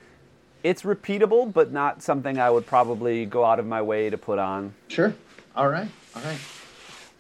[0.63, 4.39] It's repeatable, but not something I would probably go out of my way to put
[4.39, 4.73] on.
[4.87, 5.13] Sure.
[5.55, 5.89] All right.
[6.15, 6.39] All right.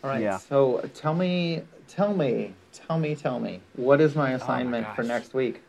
[0.03, 0.21] All right.
[0.21, 0.37] Yeah.
[0.37, 5.33] So tell me, tell me, tell me, tell me, what is my assignment for next
[5.33, 5.61] week?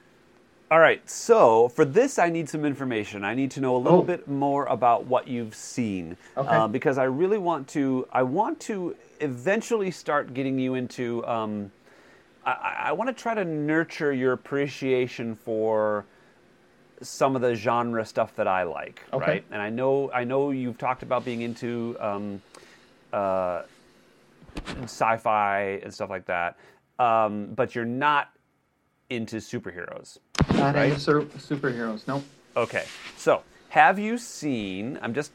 [0.71, 3.23] All right, so for this, I need some information.
[3.23, 4.03] I need to know a little Oh.
[4.03, 6.49] bit more about what you've seen, Okay.
[6.49, 8.09] uh, because I really want to.
[8.13, 11.25] I want to eventually start getting you into.
[11.27, 11.71] Um,
[12.47, 16.05] I- I, want to try to nurture your appreciation for
[17.01, 19.27] some of the genre stuff that I like, Okay.
[19.27, 19.45] right?
[19.51, 22.43] And I know, I know you've talked about being into um,
[23.15, 23.63] uh,
[24.83, 26.57] sci-fi and stuff like that,
[26.99, 28.29] um, but you're not
[29.09, 30.19] into superheroes.
[30.65, 30.91] Not Right.
[30.93, 32.07] any sur- superheroes.
[32.09, 32.25] Nope.
[32.57, 32.85] Okay,
[33.17, 34.99] so have you seen?
[35.03, 35.33] I'm just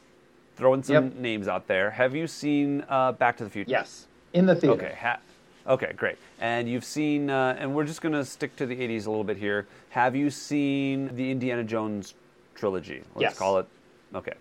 [0.56, 1.14] throwing some Yep.
[1.16, 1.90] names out there.
[1.90, 3.70] Have you seen uh, Back to the Future?
[3.70, 4.06] Yes.
[4.32, 4.74] In the theater.
[4.86, 4.96] Okay.
[5.00, 5.20] Ha-
[5.68, 6.16] okay, great.
[6.40, 9.24] And you've seen, uh, and we're just going to stick to the 80s a little
[9.24, 9.66] bit here.
[9.90, 12.14] Have you seen the Indiana Jones
[12.54, 13.02] trilogy?
[13.14, 13.38] Let's Yes.
[13.38, 13.66] call it.
[14.14, 14.34] Okay.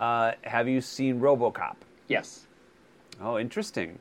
[0.00, 1.76] Uh, have you seen RoboCop?
[2.08, 2.46] Yes.
[3.20, 3.98] Oh, interesting.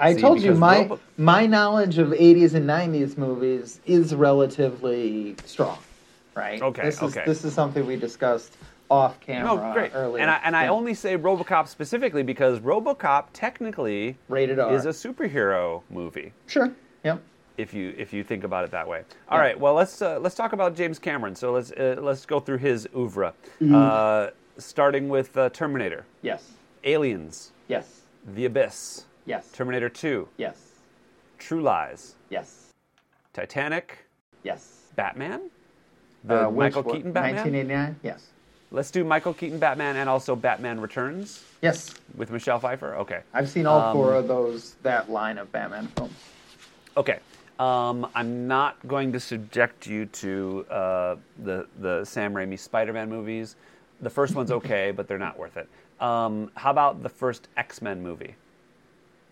[0.00, 5.34] I See, told you my Robo- my knowledge of 80s and 90s movies is relatively
[5.44, 5.78] strong,
[6.34, 6.62] right?
[6.62, 7.24] Okay, This is okay.
[7.26, 8.56] this is something we discussed
[8.90, 9.90] off camera Oh, great.
[9.94, 10.22] earlier.
[10.22, 10.70] And I, and I Yeah.
[10.70, 14.72] only say RoboCop specifically because RoboCop technically rated R.
[14.72, 16.32] is a superhero movie.
[16.46, 16.72] sure.
[17.04, 17.20] Yep.
[17.58, 19.02] if you if you think about it that way.
[19.28, 19.42] All Yeah.
[19.44, 19.58] right.
[19.60, 21.34] Well, let's uh, let's talk about James Cameron.
[21.34, 23.74] So let's uh, let's go through his oeuvre, Mm-hmm.
[23.74, 24.26] uh,
[24.58, 26.52] starting with uh, Terminator, Yes.
[26.84, 28.02] Aliens, Yes.
[28.24, 29.50] The Abyss, Yes.
[29.52, 30.56] Terminator 2, Yes.
[31.38, 32.72] True Lies, Yes.
[33.34, 33.98] Titanic,
[34.42, 34.86] Yes.
[34.96, 35.50] Batman.
[36.24, 36.96] The Uh, Michael one?
[36.96, 37.34] Keaton Batman?
[37.36, 37.96] 1989.
[38.02, 38.26] Yes.
[38.70, 41.94] Let's do Michael Keaton Batman and also Batman Returns Yes.
[42.16, 42.96] with Michelle Pfeiffer.
[42.96, 43.20] Okay.
[43.34, 44.74] I've seen all Um, four of those.
[44.82, 46.14] That line of Batman films.
[46.96, 47.20] Okay.
[47.58, 53.56] Um, I'm not going to subject you to uh, the the Sam Raimi Spider-Man movies.
[54.00, 55.68] The first one's okay, but they're not worth it.
[56.00, 58.36] Um, how about the first X-Men movie?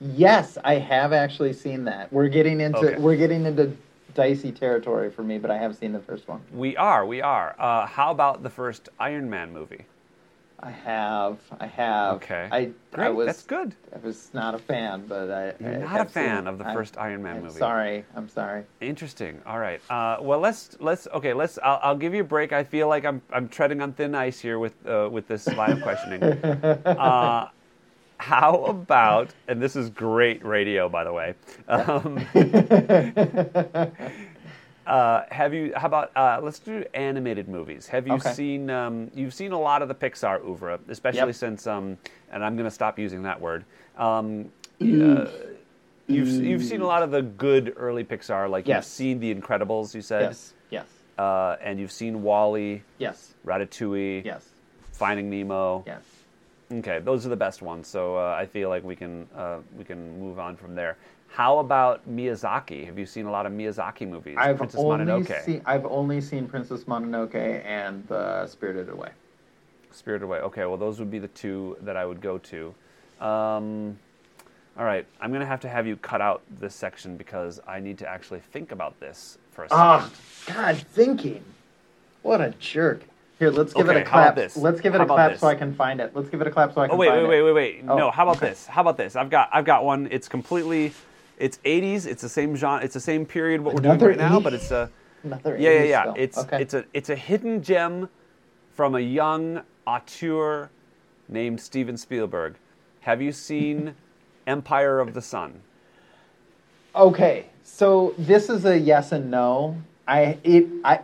[0.00, 2.12] Yes, I have actually seen that.
[2.12, 2.98] We're getting into Okay.
[2.98, 3.74] we're getting into
[4.14, 6.40] dicey territory for me, but I have seen the first one.
[6.52, 7.54] We are, we are.
[7.58, 9.84] Uh, how about the first Iron Man movie?
[10.60, 12.14] I have, I have.
[12.16, 12.48] Okay.
[12.50, 13.74] I, I Great, was, that's good.
[13.94, 15.52] I was not a fan, but I.
[15.60, 17.58] You're I not a fan seen- of the I- first Iron Man I'm movie.
[17.58, 18.64] Sorry, I'm sorry.
[18.80, 19.40] Interesting.
[19.46, 19.80] All right.
[19.90, 21.34] Uh, well, let's let's okay.
[21.34, 21.58] Let's.
[21.62, 22.52] I'll, I'll give you a break.
[22.54, 25.72] I feel like I'm I'm treading on thin ice here with uh, with this line
[25.72, 26.22] of questioning.
[28.18, 29.30] how about?
[29.48, 31.34] And this is great radio, by the way.
[31.68, 32.18] Um,
[34.86, 35.72] uh, have you?
[35.76, 36.16] How about?
[36.16, 37.86] Uh, let's do animated movies.
[37.88, 38.32] Have you Okay.
[38.32, 38.70] seen?
[38.70, 41.34] Um, you've seen a lot of the Pixar oeuvre, especially Yep.
[41.34, 41.66] since.
[41.66, 41.98] Um,
[42.30, 43.64] and I'm going to stop using that word.
[43.96, 44.50] Um,
[44.80, 45.26] uh,
[46.08, 49.92] You've you've seen a lot of the good early Pixar, like you've seen The Incredibles,
[49.92, 50.86] you said, Yes, yes,
[51.18, 54.48] uh, and you've seen WALL-E, yes, Ratatouille, yes,
[54.92, 55.82] Finding Nemo.
[55.84, 56.00] yes.
[56.72, 57.86] Okay, those are the best ones.
[57.86, 60.96] So uh, I feel like we can uh, we can move on from there.
[61.28, 62.86] How about Miyazaki?
[62.86, 64.36] Have you seen a lot of Miyazaki movies?
[64.38, 69.10] I've Princess only Mononoke, seen I've only seen Princess Mononoke and uh, Spirited Away.
[69.92, 70.38] Spirited Away.
[70.40, 72.74] Okay, well those would be the two that I would go to.
[73.24, 73.98] Um,
[74.78, 77.98] all right, I'm gonna have to have you cut out this section because I need
[77.98, 79.80] to actually think about this for a second.
[79.80, 80.10] Ah,
[80.46, 81.44] God, thinking.
[82.22, 83.02] What a jerk.
[83.38, 84.36] Here, let's give Okay, it a clap.
[84.56, 85.40] Let's give it How a clap this?
[85.40, 86.12] so I can find it.
[86.14, 87.12] Let's give it a clap so I oh, can find it.
[87.12, 87.84] Oh wait, wait, wait, wait, wait.
[87.86, 88.48] Oh, no, how about okay.
[88.48, 88.66] this?
[88.66, 89.14] How about this?
[89.14, 90.08] I've got I've got one.
[90.10, 90.92] It's completely
[91.38, 92.06] it's 80s.
[92.06, 92.82] It's the same genre.
[92.82, 94.90] It's the same period what we're Another doing right now, but it's a
[95.22, 96.02] Another yeah, yeah, yeah.
[96.04, 96.16] film.
[96.18, 96.62] It's okay.
[96.62, 98.08] it's a it's a hidden gem
[98.72, 100.70] from a young auteur
[101.28, 102.56] named Steven Spielberg.
[103.00, 103.94] Have you seen
[104.46, 105.60] Empire of the Sun?
[106.94, 109.76] Okay, so this is a yes and no.
[110.08, 111.00] I it I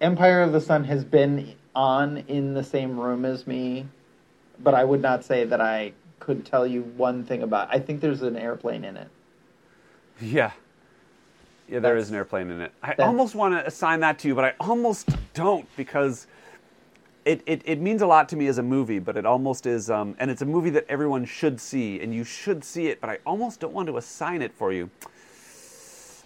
[0.00, 3.86] Empire of the Sun has been on in the same room as me,
[4.62, 7.68] but I would not say that I could tell you one thing about.
[7.70, 9.08] I think there's an airplane in it.
[10.20, 10.52] Yeah.
[11.68, 12.72] Yeah, there is That's- an airplane in it.
[12.82, 16.26] I that's- almost want to assign that to you, but I almost don't because
[17.24, 19.90] it, it, it means a lot to me as a movie, but it almost is,
[19.90, 23.10] um, and it's a movie that everyone should see, and you should see it, but
[23.10, 24.88] I almost don't want to assign it for you.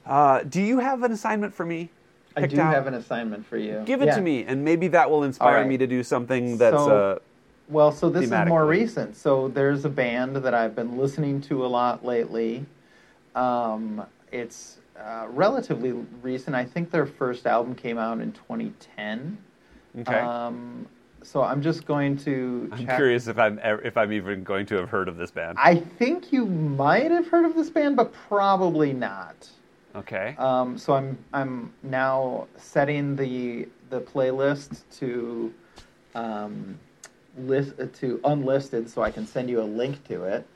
[0.04, 1.88] Uh, do you have an assignment for me?
[2.36, 2.74] I do out?
[2.74, 3.82] have an assignment for you.
[3.84, 4.16] Give it Yeah.
[4.16, 5.66] to me, and maybe that will inspire right.
[5.68, 6.76] me to do something that's.
[6.76, 7.18] So- uh,
[7.68, 9.16] Well, so this is more recent.
[9.16, 12.66] So there's a band that I've been listening to a lot lately.
[13.36, 14.02] Um,
[14.32, 16.56] it's uh, relatively recent.
[16.56, 19.38] I think their first album came out in 2010.
[20.00, 20.18] okay.
[20.18, 20.86] Um,
[21.22, 22.68] so I'm just going to.
[22.72, 22.96] I'm check.
[22.96, 25.58] curious if I'm if I'm even going to have heard of this band.
[25.60, 29.48] I think you might have heard of this band, but probably not.
[29.94, 30.34] Okay.
[30.38, 35.52] Um, so I'm I'm now setting the the playlist to
[36.14, 36.78] um,
[37.36, 40.46] list uh, to unlisted, so I can send you a link to it.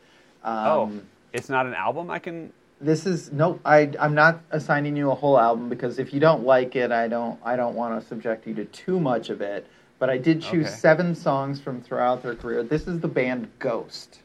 [0.44, 1.00] Um, oh,
[1.32, 2.10] it's not an album.
[2.10, 2.52] I can.
[2.80, 3.58] this is no.
[3.64, 7.08] I I'm not assigning you a whole album because if you don't like it, I
[7.08, 9.66] don't I don't want to subject you to too much of it.
[9.98, 10.74] But I did choose Okay.
[10.76, 12.62] seven songs from throughout their career.
[12.62, 14.20] This is the band Ghost.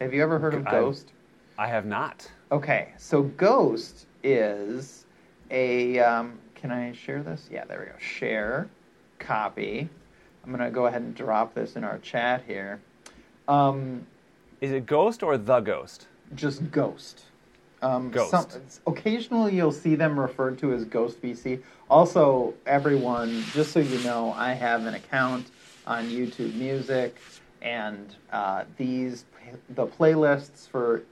[0.00, 1.12] Have you ever heard of I- Ghost?
[1.58, 2.30] I have not.
[2.50, 5.04] Okay, so Ghost is
[5.50, 5.98] a.
[6.00, 7.48] Um, can I share this?
[7.52, 7.92] Yeah, there we go.
[7.98, 8.68] Share,
[9.18, 9.88] copy.
[10.44, 12.80] I'm gonna go ahead and drop this in our chat here.
[13.46, 14.06] Um,
[14.60, 16.06] Is it Ghost or The Ghost?
[16.34, 17.24] just Ghost.
[17.82, 18.30] Um, Ghost.
[18.30, 18.46] some-
[18.86, 21.60] occasionally, you'll see them referred to as Ghost VC.
[21.90, 25.46] Also, everyone, just so you know, I have an account
[25.86, 27.14] on YouTube Music,
[27.60, 29.26] and uh, these
[29.70, 31.02] the playlists for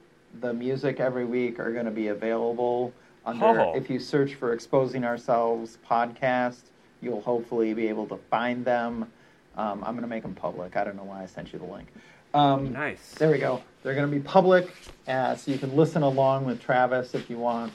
[0.41, 2.93] the music every week are going to be available
[3.25, 3.61] under.
[3.61, 3.75] Oh.
[3.75, 6.63] If you search for "Exposing Ourselves" podcast,
[7.01, 9.11] you'll hopefully be able to find them.
[9.57, 10.77] Um, I'm going to make them public.
[10.77, 11.89] I don't know why I sent you the link.
[12.35, 13.13] Um, Nice.
[13.19, 13.63] there we go.
[13.83, 14.71] They're going to be public,
[15.07, 17.73] uh, so you can listen along with Travis if you want.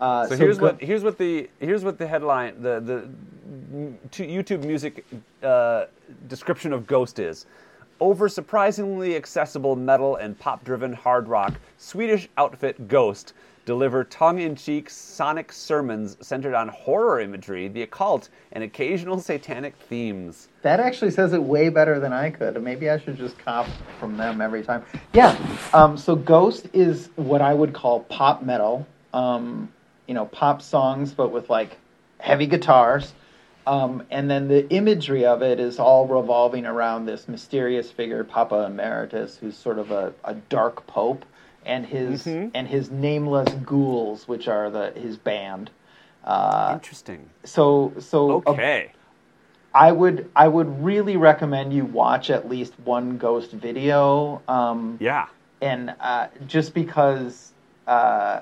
[0.00, 3.08] Uh, So, here's go- what here's what the here's what the headline the the
[4.10, 5.04] YouTube music
[5.42, 5.84] uh,
[6.28, 7.46] description of Ghost is.
[8.00, 13.32] Over surprisingly accessible metal and pop driven hard rock, Swedish outfit Ghost
[13.64, 19.76] deliver tongue in cheek sonic sermons centered on horror imagery, the occult, and occasional satanic
[19.76, 20.48] themes.
[20.62, 22.60] That actually says it way better than I could.
[22.62, 23.66] Maybe I should just cop
[23.98, 24.84] from them every time.
[25.12, 25.36] Yeah.
[25.72, 28.86] Um, so Ghost is what I would call pop metal.
[29.12, 29.72] Um,
[30.06, 31.78] you know, pop songs, but with like
[32.18, 33.12] heavy guitars.
[33.66, 38.64] Um, and then the imagery of it is all revolving around this mysterious figure, Papa
[38.66, 41.24] Emeritus, who's sort of a, a dark pope,
[41.64, 42.50] and his Mhm.
[42.54, 45.70] and his nameless ghouls, which are the his band.
[46.24, 47.28] Uh, Interesting.
[47.44, 48.92] so so a- Okay.
[49.74, 54.42] I would I would really recommend you watch at least one ghost video.
[54.48, 55.26] Um, Yeah.
[55.60, 57.52] and uh, just because
[57.86, 58.40] uh,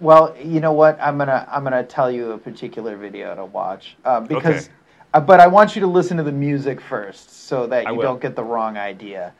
[0.00, 3.96] well you know what i'm gonna i'm gonna tell you a particular video to watch
[4.04, 4.74] uh, because Okay.
[5.14, 8.20] uh, but i want you to listen to the music first so that you don't
[8.20, 9.32] get the wrong idea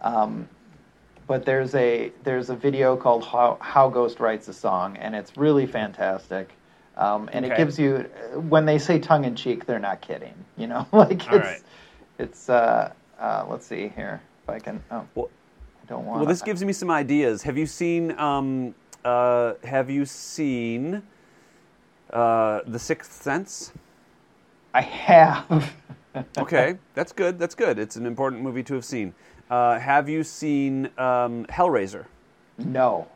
[0.00, 0.48] um,
[1.26, 5.36] but there's a there's a video called how, how ghost writes a song and it's
[5.36, 6.50] really fantastic
[6.96, 7.98] um, and it gives you
[8.48, 11.62] when they say tongue-in-cheek they're not kidding you know like it's right.
[12.18, 15.30] it's uh, uh, let's see here if i can oh Well,
[15.82, 16.20] I don't want.
[16.20, 17.42] well, this gives me some ideas.
[17.42, 18.18] Have you seen?
[18.18, 18.74] Um,
[19.04, 21.02] uh, have you seen
[22.10, 23.72] uh, The Sixth Sense?
[24.74, 25.72] I have.
[26.38, 27.38] Okay, that's good.
[27.38, 27.78] That's good.
[27.78, 29.12] It's an important movie to have seen.
[29.50, 32.06] Uh, have you seen um, Hellraiser?
[32.58, 33.06] no.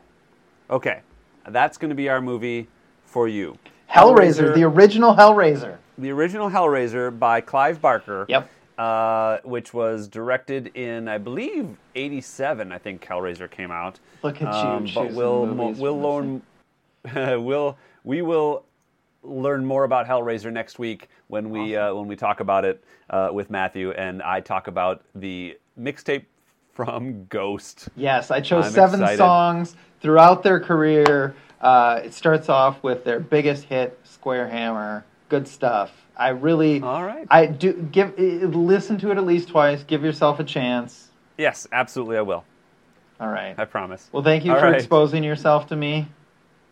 [0.69, 1.01] Okay,
[1.49, 2.67] that's going to be our movie
[3.05, 3.57] for you.
[3.89, 5.77] Hellraiser, the original Hellraiser.
[5.97, 8.25] the original Hellraiser by Clive Barker.
[8.29, 8.49] Yep.
[8.77, 12.71] Uh, which was directed in, I believe, '87.
[12.71, 13.99] I think Hellraiser came out.
[14.23, 16.41] Look at you Um, but we'll we'll learn
[17.43, 18.63] we'll we will
[19.23, 23.29] learn more about Hellraiser next week when we uh, when we talk about it uh,
[23.31, 26.25] with Matthew and I talk about the mixtape
[26.73, 27.89] from Ghost.
[27.95, 29.17] Yes, I chose I'm seven excited.
[29.17, 31.35] songs throughout their career.
[31.59, 35.05] Uh, it starts off with their biggest hit, Square Hammer.
[35.29, 35.91] Good stuff.
[36.17, 37.25] I really, All right.
[37.29, 39.83] I do give listen to it at least twice.
[39.83, 41.09] Give yourself a chance.
[41.37, 42.43] Yes, absolutely, I will.
[43.19, 43.55] All right.
[43.57, 44.09] I promise.
[44.11, 44.75] Well, thank you All for right.
[44.75, 46.07] exposing yourself to me.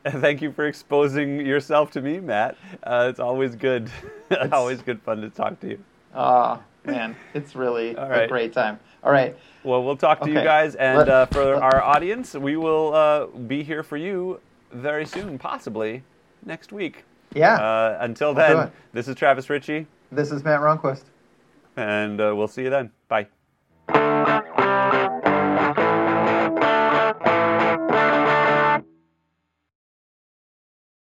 [0.07, 2.55] Thank you for exposing yourself to me, Matt.
[2.81, 3.91] Uh, it's always good.
[4.31, 5.83] it's, always good fun to talk to you.
[6.15, 8.29] Oh man, it's really All a right.
[8.29, 8.79] great time.
[9.03, 9.35] All right.
[9.63, 13.63] Well, we'll talk to you guys, and uh, for our audience, we will uh, be
[13.63, 14.39] here for you
[14.71, 16.03] very soon, possibly
[16.45, 17.03] next week.
[17.33, 17.55] Yeah.
[17.55, 21.03] Uh, until then, this is Travis Ritchie, this is Matt Ronquist.
[21.77, 22.91] and uh, we'll see you then.